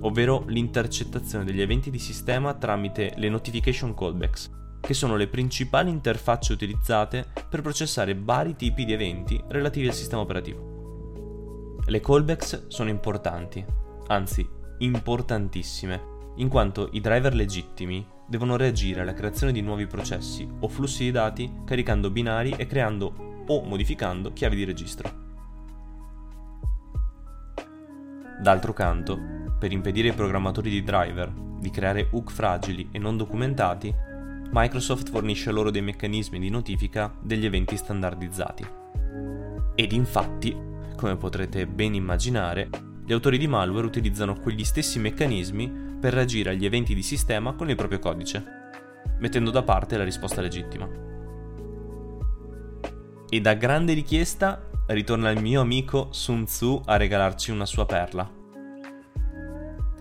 ovvero 0.00 0.44
l'intercettazione 0.46 1.44
degli 1.44 1.60
eventi 1.60 1.90
di 1.90 1.98
sistema 1.98 2.54
tramite 2.54 3.12
le 3.16 3.28
notification 3.28 3.94
callbacks, 3.94 4.50
che 4.80 4.94
sono 4.94 5.16
le 5.16 5.28
principali 5.28 5.90
interfacce 5.90 6.52
utilizzate 6.52 7.26
per 7.48 7.62
processare 7.62 8.14
vari 8.14 8.56
tipi 8.56 8.84
di 8.84 8.92
eventi 8.92 9.42
relativi 9.48 9.88
al 9.88 9.94
sistema 9.94 10.22
operativo. 10.22 11.76
Le 11.84 12.00
callbacks 12.00 12.68
sono 12.68 12.90
importanti, 12.90 13.64
anzi 14.08 14.46
importantissime, 14.78 16.16
in 16.36 16.48
quanto 16.48 16.88
i 16.92 17.00
driver 17.00 17.34
legittimi 17.34 18.06
devono 18.26 18.56
reagire 18.56 19.00
alla 19.00 19.14
creazione 19.14 19.52
di 19.52 19.62
nuovi 19.62 19.86
processi 19.86 20.48
o 20.60 20.68
flussi 20.68 21.04
di 21.04 21.10
dati 21.10 21.50
caricando 21.64 22.10
binari 22.10 22.54
e 22.56 22.66
creando 22.66 23.42
o 23.46 23.62
modificando 23.62 24.32
chiavi 24.32 24.56
di 24.56 24.64
registro. 24.64 25.26
D'altro 28.40 28.72
canto, 28.72 29.18
per 29.58 29.72
impedire 29.72 30.08
ai 30.08 30.14
programmatori 30.14 30.70
di 30.70 30.82
driver 30.82 31.46
di 31.58 31.70
creare 31.70 32.08
hook 32.10 32.30
fragili 32.30 32.88
e 32.92 32.98
non 32.98 33.16
documentati, 33.16 33.94
Microsoft 34.50 35.10
fornisce 35.10 35.50
loro 35.50 35.70
dei 35.70 35.82
meccanismi 35.82 36.38
di 36.38 36.48
notifica 36.48 37.12
degli 37.20 37.44
eventi 37.44 37.76
standardizzati. 37.76 38.66
Ed 39.74 39.92
infatti, 39.92 40.56
come 40.96 41.16
potrete 41.16 41.66
ben 41.66 41.94
immaginare, 41.94 42.70
gli 43.04 43.12
autori 43.12 43.38
di 43.38 43.46
malware 43.46 43.86
utilizzano 43.86 44.38
quegli 44.38 44.64
stessi 44.64 44.98
meccanismi 44.98 45.96
per 46.00 46.14
reagire 46.14 46.50
agli 46.50 46.64
eventi 46.64 46.94
di 46.94 47.02
sistema 47.02 47.54
con 47.54 47.68
il 47.68 47.76
proprio 47.76 47.98
codice, 47.98 48.44
mettendo 49.18 49.50
da 49.50 49.62
parte 49.62 49.96
la 49.96 50.04
risposta 50.04 50.40
legittima. 50.40 50.88
E 53.30 53.40
da 53.40 53.54
grande 53.54 53.92
richiesta 53.92 54.62
ritorna 54.86 55.30
il 55.30 55.42
mio 55.42 55.60
amico 55.60 56.08
Sun 56.10 56.44
Tzu 56.44 56.82
a 56.86 56.96
regalarci 56.96 57.50
una 57.50 57.66
sua 57.66 57.84
perla. 57.84 58.37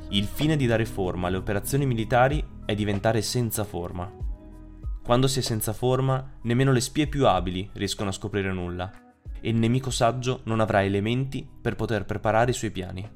Il 0.10 0.24
fine 0.24 0.56
di 0.56 0.66
dare 0.66 0.86
forma 0.86 1.28
alle 1.28 1.36
operazioni 1.36 1.86
militari 1.86 2.42
è 2.66 2.74
diventare 2.76 3.22
senza 3.22 3.66
forma. 3.66 4.10
Quando 5.04 5.28
si 5.28 5.40
è 5.40 5.42
senza 5.42 5.74
forma, 5.74 6.38
nemmeno 6.44 6.72
le 6.72 6.80
spie 6.80 7.08
più 7.08 7.28
abili 7.28 7.70
riescono 7.74 8.10
a 8.10 8.14
scoprire 8.14 8.54
nulla, 8.54 8.90
e 9.42 9.50
il 9.50 9.58
nemico 9.58 9.90
saggio 9.90 10.42
non 10.46 10.62
avrà 10.62 10.84
elementi 10.84 11.48
per 11.62 11.76
poter 11.76 12.06
preparare 12.06 12.52
i 12.52 12.54
suoi 12.54 12.72
piani. 12.72 13.10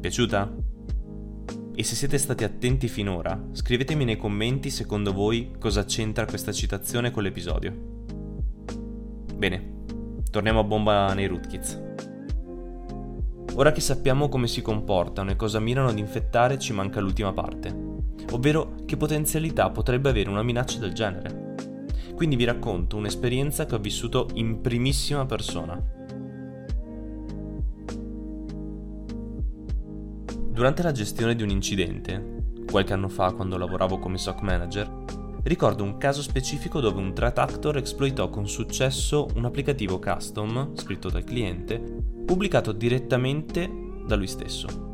Piaciuta? 0.00 0.52
E 1.72 1.84
se 1.84 1.94
siete 1.94 2.18
stati 2.18 2.42
attenti 2.42 2.88
finora, 2.88 3.40
scrivetemi 3.52 4.04
nei 4.04 4.16
commenti 4.16 4.70
secondo 4.70 5.12
voi 5.12 5.52
cosa 5.58 5.84
c'entra 5.84 6.26
questa 6.26 6.52
citazione 6.52 7.12
con 7.12 7.22
l'episodio. 7.22 7.72
Bene, 9.36 9.69
torniamo 10.30 10.60
a 10.60 10.64
bomba 10.64 11.12
nei 11.12 11.26
rootkits. 11.26 11.88
Ora 13.54 13.72
che 13.72 13.80
sappiamo 13.80 14.28
come 14.28 14.46
si 14.46 14.62
comportano 14.62 15.30
e 15.30 15.36
cosa 15.36 15.58
mirano 15.58 15.88
ad 15.88 15.98
infettare, 15.98 16.58
ci 16.58 16.72
manca 16.72 17.00
l'ultima 17.00 17.32
parte, 17.32 17.74
ovvero 18.30 18.76
che 18.86 18.96
potenzialità 18.96 19.70
potrebbe 19.70 20.08
avere 20.08 20.30
una 20.30 20.42
minaccia 20.42 20.78
del 20.78 20.92
genere. 20.92 21.54
Quindi 22.14 22.36
vi 22.36 22.44
racconto 22.44 22.96
un'esperienza 22.96 23.66
che 23.66 23.74
ho 23.74 23.78
vissuto 23.78 24.28
in 24.34 24.60
primissima 24.60 25.26
persona. 25.26 25.82
Durante 30.50 30.82
la 30.82 30.92
gestione 30.92 31.34
di 31.34 31.42
un 31.42 31.50
incidente, 31.50 32.42
qualche 32.70 32.92
anno 32.92 33.08
fa 33.08 33.32
quando 33.32 33.56
lavoravo 33.56 33.98
come 33.98 34.18
SOC 34.18 34.40
manager, 34.42 35.04
ricordo 35.42 35.82
un 35.82 35.96
caso 35.96 36.22
specifico 36.22 36.80
dove 36.80 37.00
un 37.00 37.14
threat 37.14 37.38
actor 37.38 37.76
esploitò 37.78 38.28
con 38.28 38.48
successo 38.48 39.28
un 39.34 39.44
applicativo 39.44 39.98
custom, 39.98 40.74
scritto 40.76 41.08
dal 41.08 41.24
cliente, 41.24 41.78
pubblicato 42.24 42.72
direttamente 42.72 43.70
da 44.06 44.16
lui 44.16 44.26
stesso. 44.26 44.88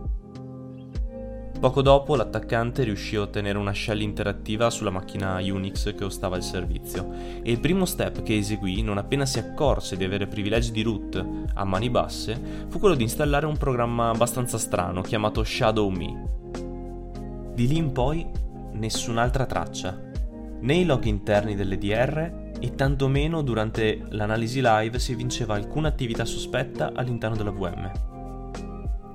Poco 1.59 1.81
dopo 1.81 2.17
l'attaccante 2.17 2.85
riuscì 2.85 3.17
a 3.17 3.23
ottenere 3.23 3.57
una 3.57 3.73
shell 3.73 4.03
interattiva 4.03 4.69
sulla 4.69 4.91
macchina 4.91 5.37
Unix 5.37 5.95
che 5.95 6.05
ostava 6.05 6.37
il 6.37 6.43
servizio 6.43 7.11
e 7.43 7.50
il 7.50 7.61
primo 7.61 7.87
step 7.87 8.23
che 8.23 8.37
eseguì 8.37 8.83
non 8.83 8.99
appena 8.99 9.25
si 9.25 9.38
accorse 9.38 9.97
di 9.97 10.05
avere 10.05 10.26
privilegi 10.26 10.71
di 10.71 10.83
root 10.83 11.26
a 11.55 11.65
mani 11.65 11.88
basse 11.88 12.67
fu 12.69 12.79
quello 12.79 12.95
di 12.95 13.05
installare 13.05 13.47
un 13.47 13.57
programma 13.57 14.11
abbastanza 14.11 14.59
strano 14.59 15.00
chiamato 15.00 15.43
Shadow 15.43 15.88
Me. 15.88 16.29
Di 17.55 17.67
lì 17.67 17.79
in 17.79 17.91
poi 17.91 18.26
nessun'altra 18.73 19.47
traccia, 19.47 19.99
né 20.67 20.75
i 20.75 20.85
log 20.85 21.05
interni 21.05 21.55
dell'EDR 21.55 22.55
e 22.59 22.75
tantomeno 22.75 23.41
durante 23.43 24.05
l'analisi 24.09 24.61
live 24.61 24.99
si 24.99 25.13
evinceva 25.13 25.55
alcuna 25.55 25.87
attività 25.87 26.25
sospetta 26.25 26.91
all'interno 26.93 27.37
della 27.37 27.53
VM. 27.53 27.91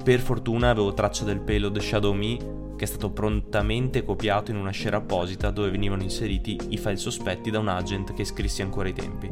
Per 0.02 0.20
fortuna 0.22 0.70
avevo 0.70 0.94
traccia 0.94 1.26
del 1.26 1.42
payload 1.42 1.78
Shadow 1.78 2.14
Me 2.14 2.38
che 2.78 2.86
è 2.86 2.88
stato 2.88 3.12
prontamente 3.12 4.06
copiato 4.06 4.52
in 4.52 4.58
una 4.58 4.72
share 4.72 4.96
apposita 4.96 5.52
dove 5.52 5.70
venivano 5.70 6.04
inseriti 6.04 6.58
i 6.70 6.78
file 6.78 6.96
sospetti 6.96 7.52
da 7.52 7.60
un 7.60 7.68
agent 7.68 8.14
che 8.14 8.24
scrissi 8.24 8.62
ancora 8.62 8.88
ai 8.88 8.94
tempi. 8.94 9.30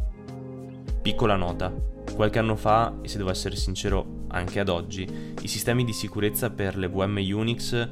Piccola 1.02 1.38
nota, 1.38 1.74
qualche 2.14 2.40
anno 2.40 2.58
fa, 2.58 2.98
e 3.02 3.08
se 3.08 3.18
devo 3.18 3.32
essere 3.32 3.56
sincero 3.56 4.26
anche 4.28 4.60
ad 4.60 4.68
oggi, 4.68 5.08
i 5.42 5.48
sistemi 5.48 5.86
di 5.86 5.94
sicurezza 5.94 6.50
per 6.50 6.78
le 6.78 6.90
VM 6.90 7.16
Unix 7.34 7.90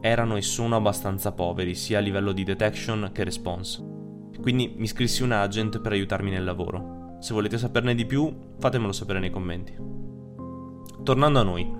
erano 0.00 0.36
e 0.36 0.42
sono 0.42 0.76
abbastanza 0.76 1.32
poveri 1.32 1.74
sia 1.74 1.98
a 1.98 2.00
livello 2.00 2.32
di 2.32 2.44
detection 2.44 3.10
che 3.12 3.24
response. 3.24 3.84
Quindi 4.40 4.74
mi 4.76 4.86
scrissi 4.86 5.22
un 5.22 5.32
agent 5.32 5.80
per 5.80 5.92
aiutarmi 5.92 6.30
nel 6.30 6.44
lavoro. 6.44 7.18
Se 7.20 7.34
volete 7.34 7.58
saperne 7.58 7.94
di 7.94 8.06
più, 8.06 8.34
fatemelo 8.58 8.92
sapere 8.92 9.20
nei 9.20 9.30
commenti. 9.30 9.74
Tornando 11.02 11.38
a 11.38 11.42
noi, 11.42 11.70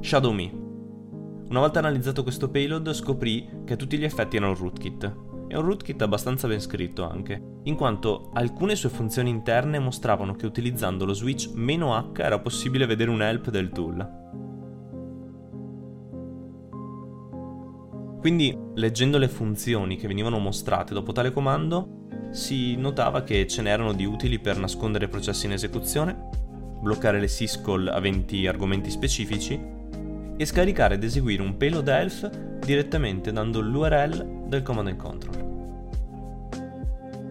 Shadow 0.00 0.32
Me. 0.32 0.50
Una 1.48 1.60
volta 1.60 1.80
analizzato 1.80 2.22
questo 2.22 2.48
payload 2.48 2.92
scoprì 2.92 3.48
che 3.64 3.72
a 3.72 3.76
tutti 3.76 3.98
gli 3.98 4.04
effetti 4.04 4.36
era 4.36 4.48
un 4.48 4.56
rootkit. 4.56 5.16
È 5.48 5.56
un 5.56 5.62
rootkit 5.62 6.00
abbastanza 6.02 6.48
ben 6.48 6.60
scritto 6.60 7.08
anche, 7.08 7.40
in 7.64 7.74
quanto 7.76 8.30
alcune 8.32 8.76
sue 8.76 8.88
funzioni 8.88 9.30
interne 9.30 9.78
mostravano 9.78 10.34
che 10.34 10.46
utilizzando 10.46 11.04
lo 11.04 11.12
switch 11.12 11.50
"-h 11.54 12.20
era 12.20 12.38
possibile 12.38 12.86
vedere 12.86 13.10
un 13.10 13.22
help 13.22 13.50
del 13.50 13.70
tool. 13.70 14.22
Quindi, 18.24 18.58
leggendo 18.76 19.18
le 19.18 19.28
funzioni 19.28 19.98
che 19.98 20.06
venivano 20.08 20.38
mostrate 20.38 20.94
dopo 20.94 21.12
tale 21.12 21.30
comando, 21.30 22.06
si 22.30 22.74
notava 22.74 23.22
che 23.22 23.46
ce 23.46 23.60
n'erano 23.60 23.92
di 23.92 24.06
utili 24.06 24.38
per 24.38 24.56
nascondere 24.56 25.08
processi 25.08 25.44
in 25.44 25.52
esecuzione, 25.52 26.30
bloccare 26.80 27.20
le 27.20 27.28
syscall 27.28 27.86
aventi 27.86 28.46
argomenti 28.46 28.88
specifici 28.88 29.60
e 30.38 30.44
scaricare 30.46 30.94
ed 30.94 31.04
eseguire 31.04 31.42
un 31.42 31.58
payload 31.58 31.86
elf 31.86 32.30
direttamente 32.60 33.30
dando 33.30 33.60
l'URL 33.60 34.46
del 34.46 34.62
command 34.62 34.88
and 34.88 34.96
control. 34.96 35.36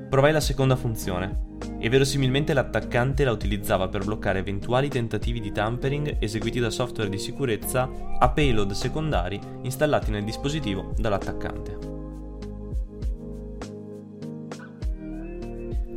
Provai 0.09 0.31
la 0.31 0.41
seconda 0.41 0.75
funzione 0.75 1.52
e 1.83 1.89
verosimilmente 1.89 2.53
l'attaccante 2.53 3.25
la 3.25 3.33
utilizzava 3.33 3.89
per 3.89 4.05
bloccare 4.05 4.39
eventuali 4.39 4.87
tentativi 4.87 5.41
di 5.41 5.51
tampering 5.51 6.15
eseguiti 6.19 6.61
da 6.61 6.69
software 6.69 7.09
di 7.09 7.17
sicurezza 7.17 7.89
a 8.19 8.29
payload 8.29 8.71
secondari 8.71 9.37
installati 9.63 10.09
nel 10.09 10.23
dispositivo 10.23 10.93
dall'attaccante. 10.95 11.77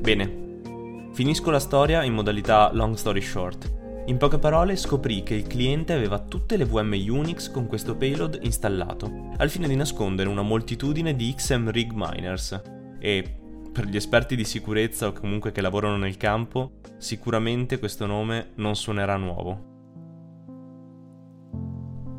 Bene, 0.00 1.10
finisco 1.12 1.52
la 1.52 1.60
storia 1.60 2.02
in 2.02 2.14
modalità 2.14 2.72
long 2.72 2.96
story 2.96 3.20
short 3.20 3.74
in 4.06 4.18
poche 4.18 4.38
parole 4.38 4.74
scoprì 4.74 5.22
che 5.22 5.34
il 5.34 5.46
cliente 5.46 5.92
aveva 5.92 6.18
tutte 6.18 6.56
le 6.56 6.64
VM 6.64 6.94
Unix 7.08 7.50
con 7.50 7.66
questo 7.66 7.96
payload 7.96 8.38
installato, 8.42 9.30
al 9.36 9.50
fine 9.50 9.66
di 9.68 9.74
nascondere 9.74 10.28
una 10.28 10.42
moltitudine 10.42 11.16
di 11.16 11.34
XMRig 11.34 11.90
miners. 11.92 12.62
E, 13.00 13.45
per 13.76 13.84
gli 13.84 13.96
esperti 13.96 14.36
di 14.36 14.44
sicurezza 14.44 15.06
o 15.06 15.12
comunque 15.12 15.52
che 15.52 15.60
lavorano 15.60 15.98
nel 15.98 16.16
campo, 16.16 16.80
sicuramente 16.96 17.78
questo 17.78 18.06
nome 18.06 18.52
non 18.54 18.74
suonerà 18.74 19.18
nuovo. 19.18 19.74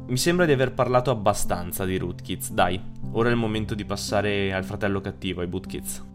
Mi 0.08 0.18
sembra 0.18 0.46
di 0.46 0.52
aver 0.52 0.76
parlato 0.76 1.10
abbastanza 1.10 1.84
di 1.84 1.98
rootkits, 1.98 2.52
dai, 2.52 2.80
ora 3.14 3.30
è 3.30 3.32
il 3.32 3.40
momento 3.40 3.74
di 3.74 3.86
passare 3.86 4.54
al 4.54 4.66
fratello 4.66 5.02
cattivo, 5.02 5.42
ai 5.42 5.48
bootkits. 5.48 6.06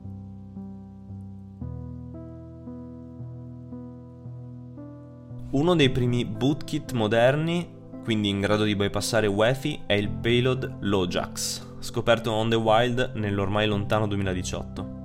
Uno 5.50 5.74
dei 5.74 5.90
primi 5.90 6.24
bootkit 6.24 6.92
moderni 6.92 7.80
quindi 8.04 8.28
in 8.28 8.40
grado 8.40 8.62
di 8.62 8.74
bypassare 8.74 9.28
UEFI, 9.28 9.82
è 9.86 9.92
il 9.92 10.08
payload 10.08 10.78
LOJAX, 10.80 11.78
scoperto 11.78 12.32
on 12.32 12.48
the 12.48 12.56
wild 12.56 13.12
nell'ormai 13.14 13.68
lontano 13.68 14.08
2018. 14.08 15.01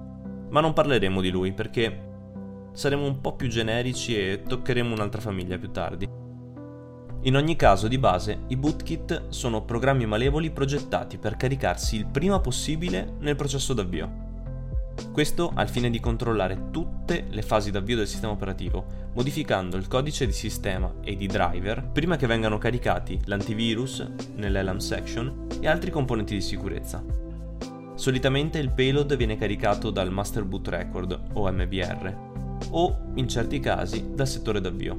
Ma 0.49 0.61
non 0.61 0.73
parleremo 0.73 1.21
di 1.21 1.29
lui 1.29 1.51
perché 1.51 2.05
saremo 2.73 3.05
un 3.05 3.21
po' 3.21 3.35
più 3.35 3.47
generici 3.47 4.15
e 4.15 4.43
toccheremo 4.47 4.93
un'altra 4.93 5.21
famiglia 5.21 5.57
più 5.57 5.71
tardi. 5.71 6.07
In 7.23 7.35
ogni 7.35 7.55
caso, 7.55 7.87
di 7.87 7.97
base, 7.97 8.43
i 8.47 8.55
bootkit 8.55 9.29
sono 9.29 9.63
programmi 9.63 10.05
malevoli 10.05 10.51
progettati 10.51 11.17
per 11.17 11.35
caricarsi 11.35 11.95
il 11.97 12.05
prima 12.05 12.39
possibile 12.39 13.15
nel 13.19 13.35
processo 13.35 13.73
d'avvio. 13.73 14.25
Questo 15.11 15.51
al 15.53 15.67
fine 15.67 15.89
di 15.89 15.99
controllare 15.99 16.69
tutte 16.71 17.25
le 17.29 17.41
fasi 17.41 17.71
d'avvio 17.71 17.97
del 17.97 18.07
sistema 18.07 18.31
operativo, 18.31 18.85
modificando 19.13 19.75
il 19.75 19.87
codice 19.87 20.25
di 20.25 20.31
sistema 20.31 20.93
e 21.03 21.15
di 21.15 21.27
driver 21.27 21.89
prima 21.91 22.15
che 22.15 22.27
vengano 22.27 22.57
caricati 22.57 23.19
l'antivirus 23.25 24.07
nell'ELAM 24.35 24.77
section 24.77 25.47
e 25.59 25.67
altri 25.67 25.91
componenti 25.91 26.35
di 26.35 26.41
sicurezza. 26.41 27.26
Solitamente 27.97 28.59
il 28.59 28.69
payload 28.69 29.17
viene 29.17 29.37
caricato 29.37 29.89
dal 29.89 30.11
Master 30.11 30.43
Boot 30.43 30.67
Record 30.67 31.19
o 31.33 31.51
MBR 31.51 32.15
o, 32.69 32.97
in 33.15 33.27
certi 33.27 33.59
casi, 33.59 34.13
dal 34.13 34.27
settore 34.27 34.61
d'avvio. 34.61 34.95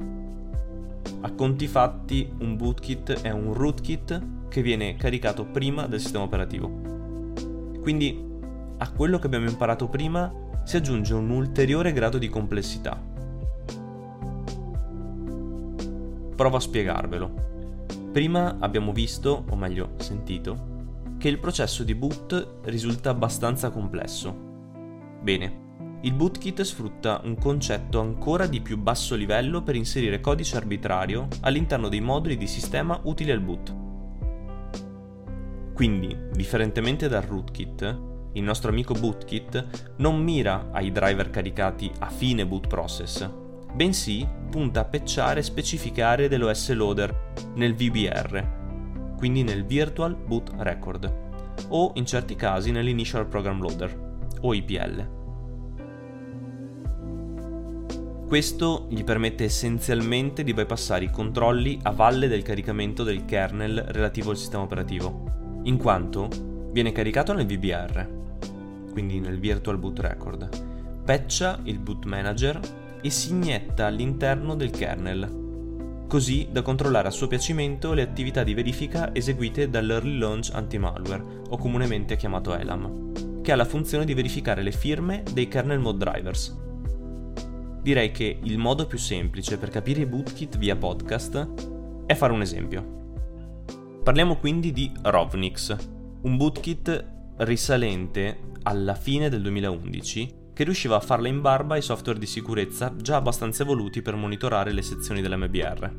A 1.21 1.31
conti 1.31 1.67
fatti, 1.67 2.29
un 2.39 2.57
bootkit 2.57 3.21
è 3.21 3.31
un 3.31 3.53
rootkit 3.53 4.47
che 4.49 4.61
viene 4.61 4.97
caricato 4.97 5.45
prima 5.45 5.87
del 5.87 6.01
sistema 6.01 6.25
operativo. 6.25 6.69
Quindi 7.79 8.21
a 8.79 8.91
quello 8.91 9.17
che 9.17 9.27
abbiamo 9.27 9.47
imparato 9.47 9.87
prima 9.87 10.29
si 10.65 10.75
aggiunge 10.75 11.13
un 11.13 11.29
ulteriore 11.29 11.93
grado 11.93 12.17
di 12.17 12.27
complessità. 12.27 13.01
Provo 16.35 16.57
a 16.57 16.59
spiegarvelo. 16.59 17.31
Prima 18.11 18.57
abbiamo 18.59 18.91
visto, 18.91 19.45
o 19.49 19.55
meglio 19.55 19.91
sentito, 19.99 20.68
che 21.19 21.27
il 21.27 21.37
processo 21.37 21.83
di 21.83 21.93
boot 21.93 22.61
risulta 22.63 23.09
abbastanza 23.11 23.69
complesso. 23.69 24.33
Bene, 25.21 25.67
il 26.01 26.13
bootkit 26.13 26.61
sfrutta 26.61 27.19
un 27.25 27.37
concetto 27.37 27.99
ancora 27.99 28.47
di 28.47 28.61
più 28.61 28.77
basso 28.77 29.15
livello 29.15 29.61
per 29.61 29.75
inserire 29.75 30.21
codice 30.21 30.55
arbitrario 30.55 31.27
all'interno 31.41 31.89
dei 31.89 31.99
moduli 31.99 32.37
di 32.37 32.47
sistema 32.47 32.97
utili 33.03 33.31
al 33.31 33.41
boot. 33.41 33.75
Quindi, 35.73 36.15
differentemente 36.31 37.09
dal 37.09 37.23
rootkit, 37.23 38.01
il 38.33 38.43
nostro 38.43 38.69
amico 38.69 38.93
bootkit 38.93 39.95
non 39.97 40.23
mira 40.23 40.69
ai 40.71 40.91
driver 40.91 41.29
caricati 41.29 41.91
a 41.99 42.09
fine 42.09 42.45
boot 42.45 42.67
process, 42.67 43.29
bensì 43.73 44.25
punta 44.49 44.81
a 44.81 44.85
patchare 44.85 45.43
specifiche 45.43 46.01
aree 46.01 46.29
dell'OS 46.29 46.71
loader 46.71 47.33
nel 47.55 47.75
VBR, 47.75 48.58
quindi 49.19 49.43
nel 49.43 49.65
Virtual 49.65 50.15
Boot 50.15 50.53
Record, 50.59 51.13
o 51.67 51.91
in 51.95 52.05
certi 52.05 52.35
casi 52.35 52.71
nell'Initial 52.71 53.27
Program 53.27 53.59
Loader, 53.59 54.27
o 54.39 54.53
IPL. 54.53 55.17
Questo 58.25 58.87
gli 58.89 59.03
permette 59.03 59.43
essenzialmente 59.43 60.41
di 60.45 60.53
bypassare 60.53 61.03
i 61.03 61.11
controlli 61.11 61.77
a 61.83 61.91
valle 61.91 62.29
del 62.29 62.43
caricamento 62.43 63.03
del 63.03 63.25
kernel 63.25 63.83
relativo 63.89 64.29
al 64.29 64.37
sistema 64.37 64.63
operativo, 64.63 65.59
in 65.63 65.75
quanto 65.75 66.29
viene 66.71 66.93
caricato 66.93 67.33
nel 67.33 67.45
VBR, 67.45 68.07
quindi 68.93 69.19
nel 69.19 69.37
Virtual 69.37 69.77
Boot 69.77 69.99
Record, 69.99 71.03
patcha 71.03 71.59
il 71.63 71.79
boot 71.79 72.05
manager 72.05 72.57
e 73.01 73.09
si 73.09 73.31
inietta 73.31 73.85
all'interno 73.85 74.55
del 74.55 74.69
kernel, 74.69 75.38
così 76.09 76.49
da 76.51 76.63
controllare 76.63 77.07
a 77.07 77.11
suo 77.11 77.27
piacimento 77.27 77.93
le 77.93 78.01
attività 78.01 78.43
di 78.43 78.55
verifica 78.55 79.13
eseguite 79.13 79.69
dall'Early 79.69 80.17
Launch 80.17 80.49
Anti-Malware, 80.51 81.23
o 81.49 81.57
comunemente 81.57 82.17
chiamato 82.17 82.57
ELAM, 82.57 83.41
che 83.43 83.51
ha 83.51 83.55
la 83.55 83.63
funzione 83.63 84.05
di 84.05 84.15
verificare 84.15 84.63
le 84.63 84.71
firme 84.71 85.23
dei 85.31 85.47
kernel 85.47 85.79
mod 85.79 85.97
drivers 85.97 86.67
direi 87.81 88.11
che 88.11 88.39
il 88.43 88.57
modo 88.57 88.85
più 88.85 88.97
semplice 88.97 89.57
per 89.57 89.69
capire 89.69 90.01
i 90.01 90.05
bootkit 90.05 90.57
via 90.57 90.75
podcast 90.75 91.47
è 92.05 92.13
fare 92.13 92.33
un 92.33 92.41
esempio. 92.41 92.97
Parliamo 94.03 94.37
quindi 94.37 94.71
di 94.71 94.91
Rovnix, 95.01 95.75
un 96.21 96.37
bootkit 96.37 97.05
risalente 97.37 98.39
alla 98.63 98.95
fine 98.95 99.29
del 99.29 99.41
2011 99.41 100.35
che 100.59 100.65
riusciva 100.65 100.97
a 100.97 100.99
farla 100.99 101.29
in 101.29 101.39
barba 101.39 101.75
ai 101.75 101.81
software 101.81 102.19
di 102.19 102.25
sicurezza 102.25 102.93
già 102.97 103.15
abbastanza 103.15 103.63
evoluti 103.63 104.01
per 104.01 104.15
monitorare 104.15 104.73
le 104.73 104.81
sezioni 104.81 105.21
dell'MBR. 105.21 105.91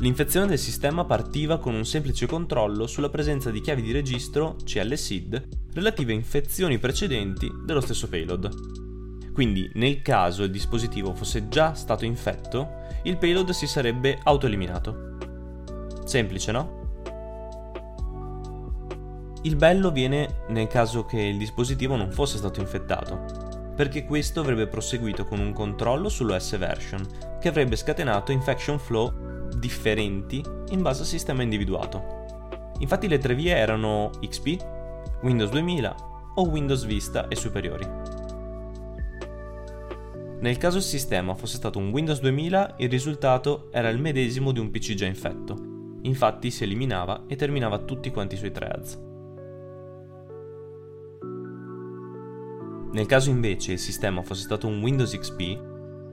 L'infezione 0.00 0.48
del 0.48 0.58
sistema 0.58 1.06
partiva 1.06 1.56
con 1.56 1.74
un 1.74 1.86
semplice 1.86 2.26
controllo 2.26 2.86
sulla 2.86 3.08
presenza 3.08 3.50
di 3.50 3.62
chiavi 3.62 3.80
di 3.80 3.90
registro 3.90 4.56
CLSID 4.62 5.72
relative 5.72 6.12
a 6.12 6.16
infezioni 6.16 6.76
precedenti 6.76 7.50
dello 7.64 7.80
stesso 7.80 8.06
payload. 8.06 9.32
Quindi 9.32 9.70
nel 9.72 10.02
caso 10.02 10.42
il 10.42 10.50
dispositivo 10.50 11.14
fosse 11.14 11.48
già 11.48 11.72
stato 11.72 12.04
infetto, 12.04 12.68
il 13.04 13.16
payload 13.16 13.48
si 13.52 13.66
sarebbe 13.66 14.18
autoeliminato. 14.22 15.16
Semplice, 16.04 16.52
no? 16.52 16.81
Il 19.44 19.56
bello 19.56 19.90
viene 19.90 20.44
nel 20.48 20.68
caso 20.68 21.04
che 21.04 21.20
il 21.20 21.36
dispositivo 21.36 21.96
non 21.96 22.12
fosse 22.12 22.36
stato 22.36 22.60
infettato, 22.60 23.72
perché 23.74 24.04
questo 24.04 24.38
avrebbe 24.38 24.68
proseguito 24.68 25.24
con 25.24 25.40
un 25.40 25.52
controllo 25.52 26.08
sull'OS 26.08 26.56
version, 26.58 27.04
che 27.40 27.48
avrebbe 27.48 27.74
scatenato 27.74 28.30
infection 28.30 28.78
flow 28.78 29.48
differenti 29.56 30.40
in 30.70 30.80
base 30.80 31.00
al 31.00 31.08
sistema 31.08 31.42
individuato. 31.42 32.70
Infatti 32.78 33.08
le 33.08 33.18
tre 33.18 33.34
vie 33.34 33.56
erano 33.56 34.10
XP, 34.20 34.64
Windows 35.22 35.50
2000 35.50 35.96
o 36.36 36.42
Windows 36.48 36.84
Vista 36.84 37.26
e 37.26 37.34
superiori. 37.34 37.86
Nel 40.38 40.56
caso 40.56 40.76
il 40.76 40.84
sistema 40.84 41.34
fosse 41.34 41.56
stato 41.56 41.80
un 41.80 41.90
Windows 41.90 42.20
2000, 42.20 42.74
il 42.78 42.88
risultato 42.88 43.68
era 43.72 43.88
il 43.88 43.98
medesimo 43.98 44.52
di 44.52 44.60
un 44.60 44.70
PC 44.70 44.94
già 44.94 45.06
infetto. 45.06 45.56
Infatti 46.02 46.52
si 46.52 46.62
eliminava 46.62 47.24
e 47.26 47.34
terminava 47.34 47.78
tutti 47.78 48.10
quanti 48.10 48.36
i 48.36 48.38
suoi 48.38 48.52
threads. 48.52 49.10
Nel 52.92 53.06
caso 53.06 53.30
invece 53.30 53.72
il 53.72 53.78
sistema 53.78 54.22
fosse 54.22 54.42
stato 54.42 54.66
un 54.66 54.82
Windows 54.82 55.16
XP, 55.16 55.58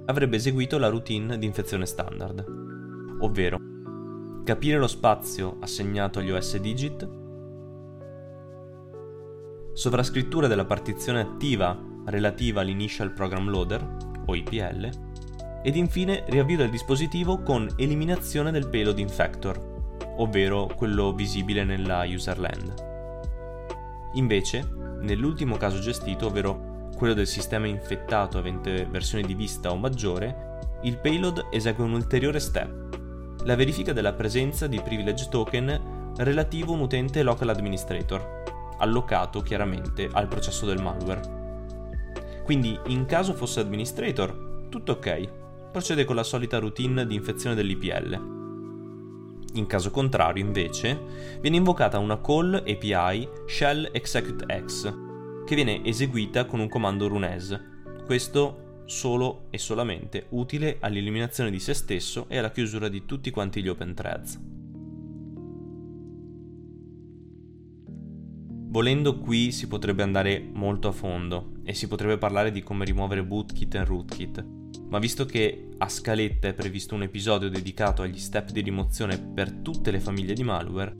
avrebbe 0.06 0.38
eseguito 0.38 0.78
la 0.78 0.88
routine 0.88 1.38
di 1.38 1.46
infezione 1.46 1.86
standard, 1.86 2.46
ovvero 3.20 3.60
capire 4.46 4.78
lo 4.78 4.88
spazio 4.88 5.58
assegnato 5.60 6.20
agli 6.20 6.32
OS 6.32 6.58
digit, 6.58 7.10
sovrascrittura 9.74 10.48
della 10.48 10.64
partizione 10.64 11.20
attiva 11.20 11.78
relativa 12.06 12.62
all'initial 12.62 13.12
program 13.12 13.50
loader 13.50 13.98
o 14.26 14.34
IPL, 14.34 14.90
ed 15.62 15.76
infine 15.76 16.24
riavvio 16.28 16.56
del 16.56 16.70
dispositivo 16.70 17.42
con 17.42 17.70
eliminazione 17.76 18.52
del 18.52 18.70
payload 18.70 19.00
infector, 19.00 19.60
ovvero 20.16 20.72
quello 20.78 21.12
visibile 21.14 21.66
nella 21.66 22.06
userland. 22.06 22.74
Invece, 24.14 24.66
nell'ultimo 25.02 25.58
caso 25.58 25.80
gestito, 25.80 26.28
ovvero 26.28 26.69
quello 27.00 27.14
del 27.14 27.28
sistema 27.28 27.66
infettato 27.66 28.38
avente 28.38 28.86
versione 28.86 29.24
di 29.24 29.34
vista 29.34 29.72
o 29.72 29.78
maggiore, 29.78 30.58
il 30.82 30.98
payload 30.98 31.48
esegue 31.50 31.82
un 31.82 31.94
ulteriore 31.94 32.42
step, 32.42 32.98
la 33.46 33.56
verifica 33.56 33.94
della 33.94 34.12
presenza 34.12 34.68
di 34.68 34.82
privilege 34.82 35.30
token 35.30 36.14
relativo 36.18 36.74
a 36.74 36.76
un 36.76 36.82
utente 36.82 37.24
local 37.24 37.48
administrator, 37.48 38.44
allocato 38.80 39.40
chiaramente 39.40 40.10
al 40.12 40.28
processo 40.28 40.66
del 40.66 40.82
malware. 40.82 42.42
Quindi 42.44 42.78
in 42.88 43.06
caso 43.06 43.34
fosse 43.34 43.62
administrator, 43.62 44.68
tutto 44.68 44.92
ok, 44.92 45.72
procede 45.72 46.04
con 46.04 46.18
la 46.18 46.24
solita 46.24 46.60
routine 46.60 47.08
di 47.08 47.16
infezione 47.16 47.56
dell'IPL. 47.56 48.38
In 49.54 49.66
caso 49.68 49.90
contrario, 49.90 50.44
invece, 50.44 51.00
viene 51.40 51.56
invocata 51.56 51.98
una 51.98 52.20
call 52.20 52.56
API 52.56 53.28
shell 53.46 53.88
executex, 53.94 55.08
che 55.50 55.56
viene 55.56 55.84
eseguita 55.84 56.46
con 56.46 56.60
un 56.60 56.70
comando 56.70 57.08
runes. 57.08 57.60
Questo 58.06 58.84
solo 58.86 59.48
e 59.50 59.58
solamente 59.58 60.28
utile 60.30 60.78
all'eliminazione 60.80 61.50
di 61.50 61.58
se 61.58 61.74
stesso 61.74 62.28
e 62.30 62.38
alla 62.38 62.52
chiusura 62.52 62.88
di 62.88 63.04
tutti 63.04 63.32
quanti 63.32 63.64
gli 63.64 63.68
open 63.68 63.96
threads. 63.96 64.40
Volendo 68.68 69.18
qui 69.18 69.52
si 69.52 69.68
potrebbe 69.68 70.04
andare 70.04 70.40
molto 70.54 70.90
a 70.90 70.92
fondo 70.92 71.54
e 71.64 71.74
si 71.74 71.88
potrebbe 71.88 72.20
parlare 72.20 72.52
di 72.52 72.62
come 72.62 72.86
rimuovere 72.86 73.24
bootkit 73.24 73.74
e 73.74 73.84
rootkit, 73.84 74.46
ma 74.90 75.00
visto 75.00 75.26
che 75.26 75.70
a 75.80 75.90
scaletta 75.90 76.48
è 76.48 76.54
previsto 76.54 76.94
un 76.94 77.02
episodio 77.02 77.50
dedicato 77.50 78.04
agli 78.04 78.20
step 78.20 78.52
di 78.52 78.62
rimozione 78.62 79.18
per 79.18 79.52
tutte 79.52 79.90
le 79.90 80.00
famiglie 80.00 80.36
di 80.36 80.44
malware, 80.44 80.94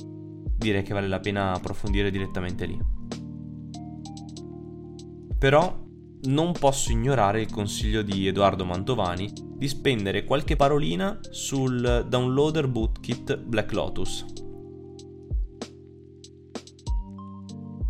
direi 0.58 0.82
che 0.82 0.94
vale 0.96 1.08
la 1.08 1.20
pena 1.20 1.52
approfondire 1.52 2.10
direttamente 2.10 2.66
lì. 2.66 2.98
Però 5.40 5.88
non 6.22 6.52
posso 6.52 6.92
ignorare 6.92 7.42
il 7.42 7.50
consiglio 7.50 8.02
di 8.02 8.28
Edoardo 8.28 8.66
Mantovani 8.66 9.32
di 9.56 9.68
spendere 9.70 10.26
qualche 10.26 10.58
parolina 10.58 11.18
sul 11.30 12.06
downloader 12.08 12.68
bootkit 12.68 13.38
Black 13.38 13.72
Lotus. 13.72 14.26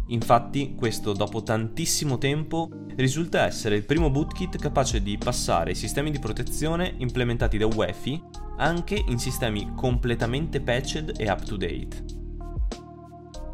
Infatti, 0.09 0.75
questo 0.75 1.13
dopo 1.13 1.43
tantissimo 1.43 2.17
tempo 2.17 2.69
risulta 2.95 3.45
essere 3.45 3.75
il 3.75 3.85
primo 3.85 4.09
bootkit 4.09 4.57
capace 4.57 5.01
di 5.01 5.17
passare 5.17 5.71
i 5.71 5.75
sistemi 5.75 6.11
di 6.11 6.19
protezione 6.19 6.95
implementati 6.97 7.57
da 7.57 7.67
UEFI 7.67 8.21
anche 8.57 9.01
in 9.07 9.17
sistemi 9.17 9.73
completamente 9.75 10.61
patched 10.61 11.13
e 11.17 11.29
up 11.29 11.43
to 11.43 11.57
date. 11.57 12.18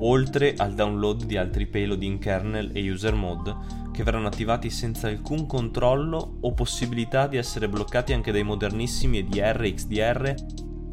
oltre 0.00 0.54
al 0.56 0.74
download 0.74 1.24
di 1.24 1.36
altri 1.36 1.66
payload 1.66 2.02
in 2.02 2.18
kernel 2.18 2.70
e 2.72 2.90
user 2.90 3.14
mode 3.14 3.78
che 3.92 4.02
verranno 4.02 4.28
attivati 4.28 4.70
senza 4.70 5.08
alcun 5.08 5.46
controllo 5.46 6.38
o 6.40 6.52
possibilità 6.52 7.26
di 7.26 7.36
essere 7.36 7.68
bloccati 7.68 8.12
anche 8.12 8.32
dai 8.32 8.42
modernissimi 8.42 9.18
EDR, 9.18 9.74
XDR 9.74 10.34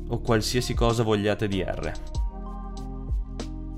o 0.10 0.20
qualsiasi 0.20 0.74
cosa 0.74 1.04
vogliate 1.04 1.48
di 1.48 1.62
R. 1.62 1.92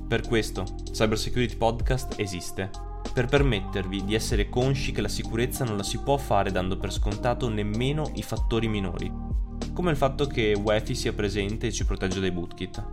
Per 0.08 0.28
questo, 0.28 0.64
Cybersecurity 0.92 1.56
Podcast 1.56 2.20
esiste, 2.20 2.70
per 3.14 3.28
permettervi 3.28 4.04
di 4.04 4.16
essere 4.16 4.50
consci 4.50 4.92
che 4.92 5.02
la 5.02 5.08
sicurezza 5.08 5.64
non 5.64 5.78
la 5.78 5.84
si 5.84 6.00
può 6.00 6.18
fare 6.18 6.52
dando 6.52 6.78
per 6.78 6.92
scontato 6.92 7.48
nemmeno 7.48 8.10
i 8.16 8.24
fattori 8.24 8.68
minori, 8.68 9.29
come 9.74 9.91
il 9.91 9.98
fatto 9.98 10.28
che 10.28 10.60
UEFI 10.62 10.95
sia 10.95 11.13
presente 11.13 11.67
e 11.67 11.72
ci 11.72 11.86
protegge 11.86 12.19
dai 12.19 12.32
bootkit. 12.32 12.84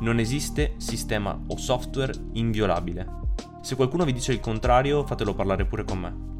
Non 0.00 0.18
esiste 0.18 0.74
sistema 0.76 1.38
o 1.46 1.56
software 1.56 2.12
inviolabile. 2.32 3.24
Se 3.62 3.76
qualcuno 3.76 4.04
vi 4.04 4.12
dice 4.12 4.32
il 4.32 4.40
contrario, 4.40 5.04
fatelo 5.04 5.34
parlare 5.34 5.64
pure 5.64 5.84
con 5.84 5.98
me. 5.98 6.34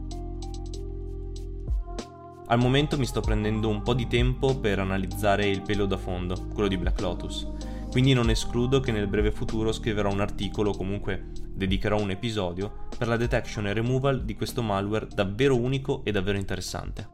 Al 2.49 2.59
momento 2.59 2.97
mi 2.97 3.07
sto 3.07 3.21
prendendo 3.21 3.69
un 3.69 3.83
po' 3.83 3.95
di 3.95 4.07
tempo 4.07 4.59
per 4.59 4.79
analizzare 4.79 5.49
il 5.49 5.63
pelo 5.63 5.87
da 5.87 5.97
fondo, 5.97 6.47
quello 6.53 6.69
di 6.69 6.79
Black 6.79 7.01
Lotus, 7.01 7.49
quindi 7.91 8.13
non 8.13 8.31
escludo 8.31 8.79
che 8.79 8.93
nel 8.93 9.09
breve 9.09 9.33
futuro 9.33 9.73
scriverò 9.73 10.13
un 10.13 10.21
articolo 10.21 10.71
o 10.71 10.77
comunque 10.77 11.33
dedicherò 11.33 12.01
un 12.01 12.11
episodio 12.11 12.87
per 12.97 13.09
la 13.09 13.17
detection 13.17 13.67
e 13.67 13.73
removal 13.73 14.25
di 14.25 14.37
questo 14.37 14.63
malware 14.63 15.09
davvero 15.13 15.59
unico 15.59 16.05
e 16.05 16.13
davvero 16.13 16.39
interessante. 16.39 17.09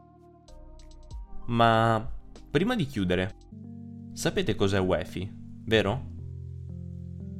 Ma 1.45 2.05
Prima 2.53 2.75
di 2.75 2.85
chiudere, 2.85 3.33
sapete 4.13 4.53
cos'è 4.53 4.77
UEFI, 4.77 5.27
vero? 5.65 6.11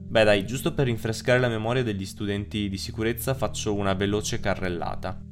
Beh 0.08 0.24
dai, 0.24 0.44
giusto 0.44 0.74
per 0.74 0.88
rinfrescare 0.88 1.40
la 1.40 1.50
memoria 1.50 1.84
degli 1.84 2.04
studenti 2.04 2.68
di 2.68 2.78
sicurezza 2.80 3.36
faccio 3.36 3.76
una 3.76 3.94
veloce 3.94 4.40
carrellata. 4.40 5.24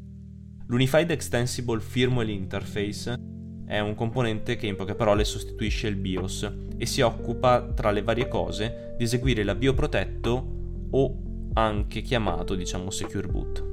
L'Unified 0.67 1.09
Extensible 1.09 1.79
Firmware 1.79 2.31
Interface 2.31 3.15
è 3.65 3.79
un 3.79 3.95
componente 3.95 4.55
che 4.55 4.67
in 4.67 4.75
poche 4.75 4.93
parole 4.93 5.23
sostituisce 5.23 5.87
il 5.87 5.95
BIOS 5.95 6.57
e 6.77 6.85
si 6.85 7.01
occupa, 7.01 7.73
tra 7.73 7.89
le 7.89 8.03
varie 8.03 8.27
cose, 8.27 8.93
di 8.99 9.05
eseguire 9.05 9.43
l'avvio 9.43 9.73
protetto 9.73 10.89
o 10.91 11.21
anche 11.53 12.01
chiamato, 12.01 12.53
diciamo, 12.53 12.91
Secure 12.91 13.27
Boot. 13.27 13.69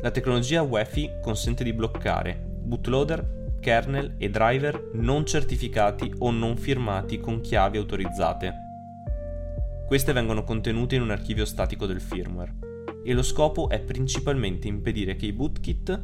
La 0.00 0.10
tecnologia 0.10 0.62
UEFI 0.62 1.20
consente 1.22 1.62
di 1.62 1.72
bloccare 1.72 2.47
bootloader, 2.68 3.56
kernel 3.60 4.14
e 4.18 4.30
driver 4.30 4.90
non 4.94 5.24
certificati 5.24 6.12
o 6.18 6.30
non 6.30 6.56
firmati 6.56 7.18
con 7.18 7.40
chiavi 7.40 7.78
autorizzate. 7.78 8.54
Queste 9.86 10.12
vengono 10.12 10.44
contenute 10.44 10.94
in 10.94 11.02
un 11.02 11.10
archivio 11.10 11.46
statico 11.46 11.86
del 11.86 12.00
firmware 12.00 12.54
e 13.02 13.14
lo 13.14 13.22
scopo 13.22 13.70
è 13.70 13.80
principalmente 13.80 14.68
impedire 14.68 15.16
che 15.16 15.26
i 15.26 15.32
bootkit 15.32 16.02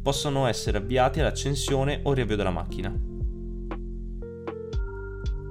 possano 0.00 0.46
essere 0.46 0.78
avviati 0.78 1.18
all'accensione 1.18 2.00
o 2.04 2.12
riavvio 2.12 2.36
della 2.36 2.50
macchina. 2.50 2.96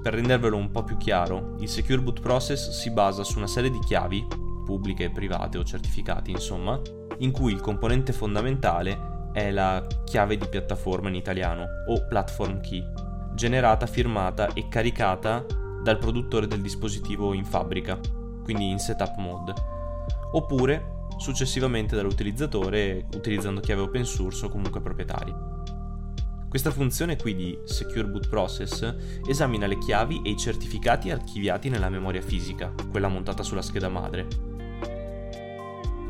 Per 0.02 0.12
rendervelo 0.12 0.56
un 0.56 0.70
po' 0.70 0.84
più 0.84 0.96
chiaro, 0.96 1.56
il 1.60 1.68
Secure 1.68 2.00
Boot 2.00 2.20
Process 2.20 2.70
si 2.70 2.90
basa 2.90 3.22
su 3.22 3.38
una 3.38 3.46
serie 3.46 3.70
di 3.70 3.78
chiavi, 3.80 4.26
pubbliche, 4.64 5.10
private 5.10 5.58
o 5.58 5.64
certificati 5.64 6.30
insomma, 6.30 6.80
in 7.18 7.32
cui 7.32 7.52
il 7.52 7.60
componente 7.60 8.12
fondamentale 8.12 9.13
è 9.34 9.50
la 9.50 9.84
chiave 10.04 10.36
di 10.38 10.46
piattaforma 10.46 11.08
in 11.08 11.16
italiano 11.16 11.66
o 11.88 12.06
platform 12.06 12.60
key, 12.60 12.86
generata, 13.34 13.86
firmata 13.86 14.52
e 14.52 14.68
caricata 14.68 15.44
dal 15.82 15.98
produttore 15.98 16.46
del 16.46 16.60
dispositivo 16.60 17.32
in 17.34 17.44
fabbrica, 17.44 17.98
quindi 18.44 18.70
in 18.70 18.78
setup 18.78 19.16
mode, 19.16 19.52
oppure 20.32 20.92
successivamente 21.18 21.96
dall'utilizzatore 21.96 23.06
utilizzando 23.12 23.60
chiave 23.60 23.82
open 23.82 24.04
source 24.04 24.46
o 24.46 24.48
comunque 24.48 24.80
proprietarie. 24.80 25.34
Questa 26.48 26.70
funzione 26.70 27.16
qui 27.16 27.34
di 27.34 27.58
Secure 27.64 28.06
Boot 28.06 28.28
Process 28.28 28.94
esamina 29.26 29.66
le 29.66 29.78
chiavi 29.78 30.22
e 30.24 30.30
i 30.30 30.36
certificati 30.36 31.10
archiviati 31.10 31.68
nella 31.68 31.88
memoria 31.88 32.22
fisica, 32.22 32.72
quella 32.88 33.08
montata 33.08 33.42
sulla 33.42 33.62
scheda 33.62 33.88
madre, 33.88 34.53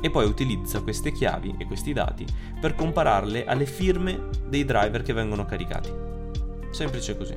e 0.04 0.10
poi 0.10 0.26
utilizza 0.26 0.82
queste 0.82 1.12
chiavi 1.12 1.54
e 1.56 1.64
questi 1.64 1.94
dati 1.94 2.26
per 2.60 2.74
compararle 2.74 3.46
alle 3.46 3.64
firme 3.64 4.28
dei 4.46 4.62
driver 4.66 5.00
che 5.00 5.14
vengono 5.14 5.46
caricati. 5.46 5.90
Semplice 6.72 7.16
così. 7.16 7.32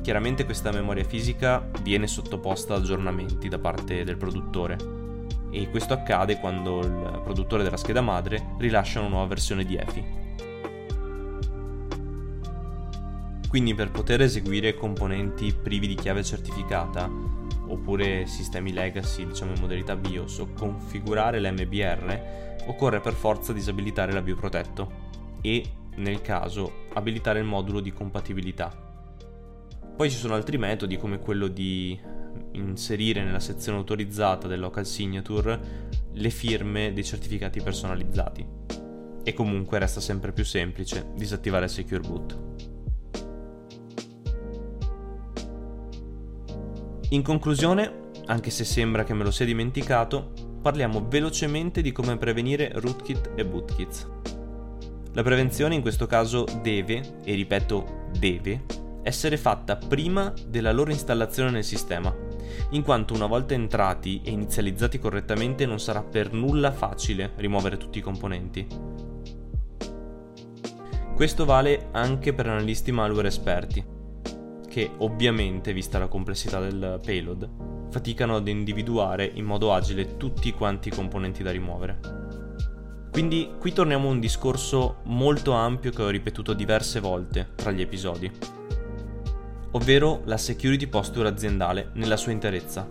Chiaramente 0.00 0.44
questa 0.44 0.70
memoria 0.70 1.02
fisica 1.02 1.68
viene 1.82 2.06
sottoposta 2.06 2.74
ad 2.74 2.82
aggiornamenti 2.82 3.48
da 3.48 3.58
parte 3.58 4.04
del 4.04 4.16
produttore 4.16 4.78
e 5.50 5.68
questo 5.70 5.92
accade 5.92 6.38
quando 6.38 6.78
il 6.78 7.20
produttore 7.24 7.64
della 7.64 7.76
scheda 7.76 8.00
madre 8.00 8.54
rilascia 8.56 9.00
una 9.00 9.08
nuova 9.08 9.26
versione 9.26 9.64
di 9.64 9.74
EFI. 9.74 10.04
Quindi 13.48 13.74
per 13.74 13.90
poter 13.90 14.22
eseguire 14.22 14.76
componenti 14.76 15.52
privi 15.52 15.88
di 15.88 15.96
chiave 15.96 16.22
certificata 16.22 17.10
oppure 17.68 18.26
sistemi 18.26 18.72
legacy, 18.72 19.26
diciamo 19.26 19.52
in 19.54 19.60
modalità 19.60 19.96
BIOS, 19.96 20.38
o 20.38 20.52
configurare 20.52 21.40
l'MBR, 21.40 22.64
occorre 22.66 23.00
per 23.00 23.12
forza 23.12 23.52
disabilitare 23.52 24.12
l'avvio 24.12 24.36
protetto 24.36 25.04
e, 25.40 25.64
nel 25.96 26.20
caso, 26.20 26.86
abilitare 26.94 27.38
il 27.38 27.44
modulo 27.44 27.80
di 27.80 27.92
compatibilità. 27.92 28.84
Poi 29.96 30.10
ci 30.10 30.16
sono 30.16 30.34
altri 30.34 30.58
metodi 30.58 30.98
come 30.98 31.18
quello 31.18 31.48
di 31.48 31.98
inserire 32.52 33.24
nella 33.24 33.40
sezione 33.40 33.78
autorizzata 33.78 34.46
del 34.46 34.60
local 34.60 34.86
signature 34.86 35.88
le 36.12 36.30
firme 36.30 36.92
dei 36.92 37.04
certificati 37.04 37.62
personalizzati. 37.62 38.46
E 39.22 39.32
comunque 39.34 39.78
resta 39.78 40.00
sempre 40.00 40.32
più 40.32 40.44
semplice 40.44 41.12
disattivare 41.14 41.68
Secure 41.68 42.06
Boot. 42.06 42.75
In 47.10 47.22
conclusione, 47.22 48.10
anche 48.26 48.50
se 48.50 48.64
sembra 48.64 49.04
che 49.04 49.14
me 49.14 49.22
lo 49.22 49.30
sia 49.30 49.46
dimenticato, 49.46 50.32
parliamo 50.60 51.06
velocemente 51.08 51.80
di 51.80 51.92
come 51.92 52.16
prevenire 52.16 52.72
rootkit 52.74 53.30
e 53.36 53.46
bootkits. 53.46 54.10
La 55.12 55.22
prevenzione 55.22 55.76
in 55.76 55.82
questo 55.82 56.06
caso 56.06 56.44
deve, 56.62 57.20
e 57.22 57.34
ripeto 57.34 58.08
deve, 58.18 58.64
essere 59.04 59.36
fatta 59.36 59.76
prima 59.76 60.34
della 60.48 60.72
loro 60.72 60.90
installazione 60.90 61.50
nel 61.50 61.62
sistema, 61.62 62.12
in 62.70 62.82
quanto 62.82 63.14
una 63.14 63.26
volta 63.26 63.54
entrati 63.54 64.20
e 64.24 64.32
inizializzati 64.32 64.98
correttamente 64.98 65.64
non 65.64 65.78
sarà 65.78 66.02
per 66.02 66.32
nulla 66.32 66.72
facile 66.72 67.34
rimuovere 67.36 67.76
tutti 67.76 67.98
i 67.98 68.02
componenti. 68.02 68.66
Questo 71.14 71.44
vale 71.44 71.88
anche 71.92 72.34
per 72.34 72.48
analisti 72.48 72.90
malware 72.90 73.28
esperti, 73.28 73.94
che 74.76 74.90
ovviamente, 74.98 75.72
vista 75.72 75.98
la 75.98 76.06
complessità 76.06 76.60
del 76.60 77.00
payload, 77.02 77.88
faticano 77.88 78.36
ad 78.36 78.46
individuare 78.46 79.24
in 79.32 79.46
modo 79.46 79.72
agile 79.72 80.18
tutti 80.18 80.52
quanti 80.52 80.88
i 80.88 80.90
componenti 80.90 81.42
da 81.42 81.50
rimuovere. 81.50 81.98
Quindi 83.10 83.52
qui 83.58 83.72
torniamo 83.72 84.08
a 84.08 84.10
un 84.10 84.20
discorso 84.20 84.96
molto 85.04 85.52
ampio 85.52 85.90
che 85.92 86.02
ho 86.02 86.10
ripetuto 86.10 86.52
diverse 86.52 87.00
volte 87.00 87.52
tra 87.54 87.70
gli 87.70 87.80
episodi, 87.80 88.30
ovvero 89.70 90.20
la 90.26 90.36
security 90.36 90.88
posture 90.88 91.30
aziendale 91.30 91.92
nella 91.94 92.18
sua 92.18 92.32
interezza. 92.32 92.86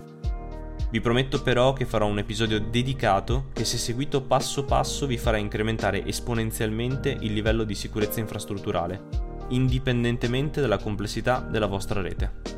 Vi 0.90 1.02
prometto 1.02 1.44
però 1.44 1.74
che 1.74 1.86
farò 1.86 2.08
un 2.08 2.18
episodio 2.18 2.60
dedicato 2.60 3.50
che 3.54 3.64
se 3.64 3.78
seguito 3.78 4.24
passo 4.24 4.66
passo 4.66 5.06
vi 5.06 5.20
farà 5.20 5.38
incrementare 5.38 6.04
esponenzialmente 6.04 7.16
il 7.20 7.32
livello 7.32 7.64
di 7.64 7.76
sicurezza 7.76 8.20
infrastrutturale, 8.20 9.35
indipendentemente 9.50 10.62
dalla 10.62 10.78
complessità 10.78 11.40
della 11.40 11.68
vostra 11.68 12.02
rete. 12.02 12.54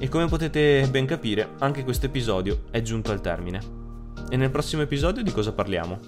E 0.00 0.08
come 0.08 0.26
potete 0.26 0.86
ben 0.90 1.06
capire, 1.06 1.54
anche 1.58 1.82
questo 1.82 2.06
episodio 2.06 2.64
è 2.70 2.80
giunto 2.82 3.10
al 3.10 3.20
termine. 3.20 3.60
E 4.30 4.36
nel 4.36 4.50
prossimo 4.50 4.82
episodio 4.82 5.22
di 5.22 5.32
cosa 5.32 5.52
parliamo? 5.52 5.98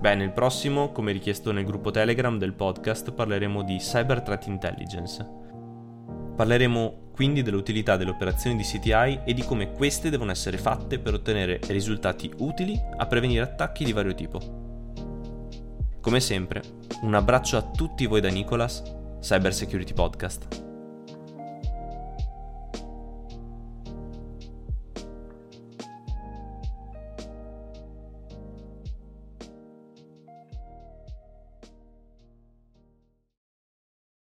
Beh, 0.00 0.14
nel 0.14 0.32
prossimo, 0.32 0.92
come 0.92 1.12
richiesto 1.12 1.50
nel 1.52 1.64
gruppo 1.64 1.90
Telegram 1.90 2.36
del 2.38 2.54
podcast, 2.54 3.12
parleremo 3.12 3.62
di 3.62 3.76
Cyber 3.76 4.20
Threat 4.20 4.46
Intelligence. 4.46 5.26
Parleremo 6.36 7.10
quindi 7.14 7.42
dell'utilità 7.42 7.96
delle 7.96 8.10
operazioni 8.10 8.56
di 8.56 8.62
CTI 8.62 9.20
e 9.24 9.34
di 9.34 9.42
come 9.44 9.72
queste 9.72 10.10
devono 10.10 10.30
essere 10.30 10.58
fatte 10.58 10.98
per 10.98 11.14
ottenere 11.14 11.60
risultati 11.68 12.30
utili 12.38 12.78
a 12.96 13.06
prevenire 13.06 13.42
attacchi 13.42 13.84
di 13.84 13.92
vario 13.92 14.14
tipo. 14.14 14.59
Come 16.00 16.20
sempre, 16.20 16.62
un 17.02 17.14
abbraccio 17.14 17.58
a 17.58 17.62
tutti 17.62 18.06
voi 18.06 18.22
da 18.22 18.30
Nicolas, 18.30 18.82
Cyber 19.20 19.52
Security 19.52 19.92
Podcast. 19.92 20.69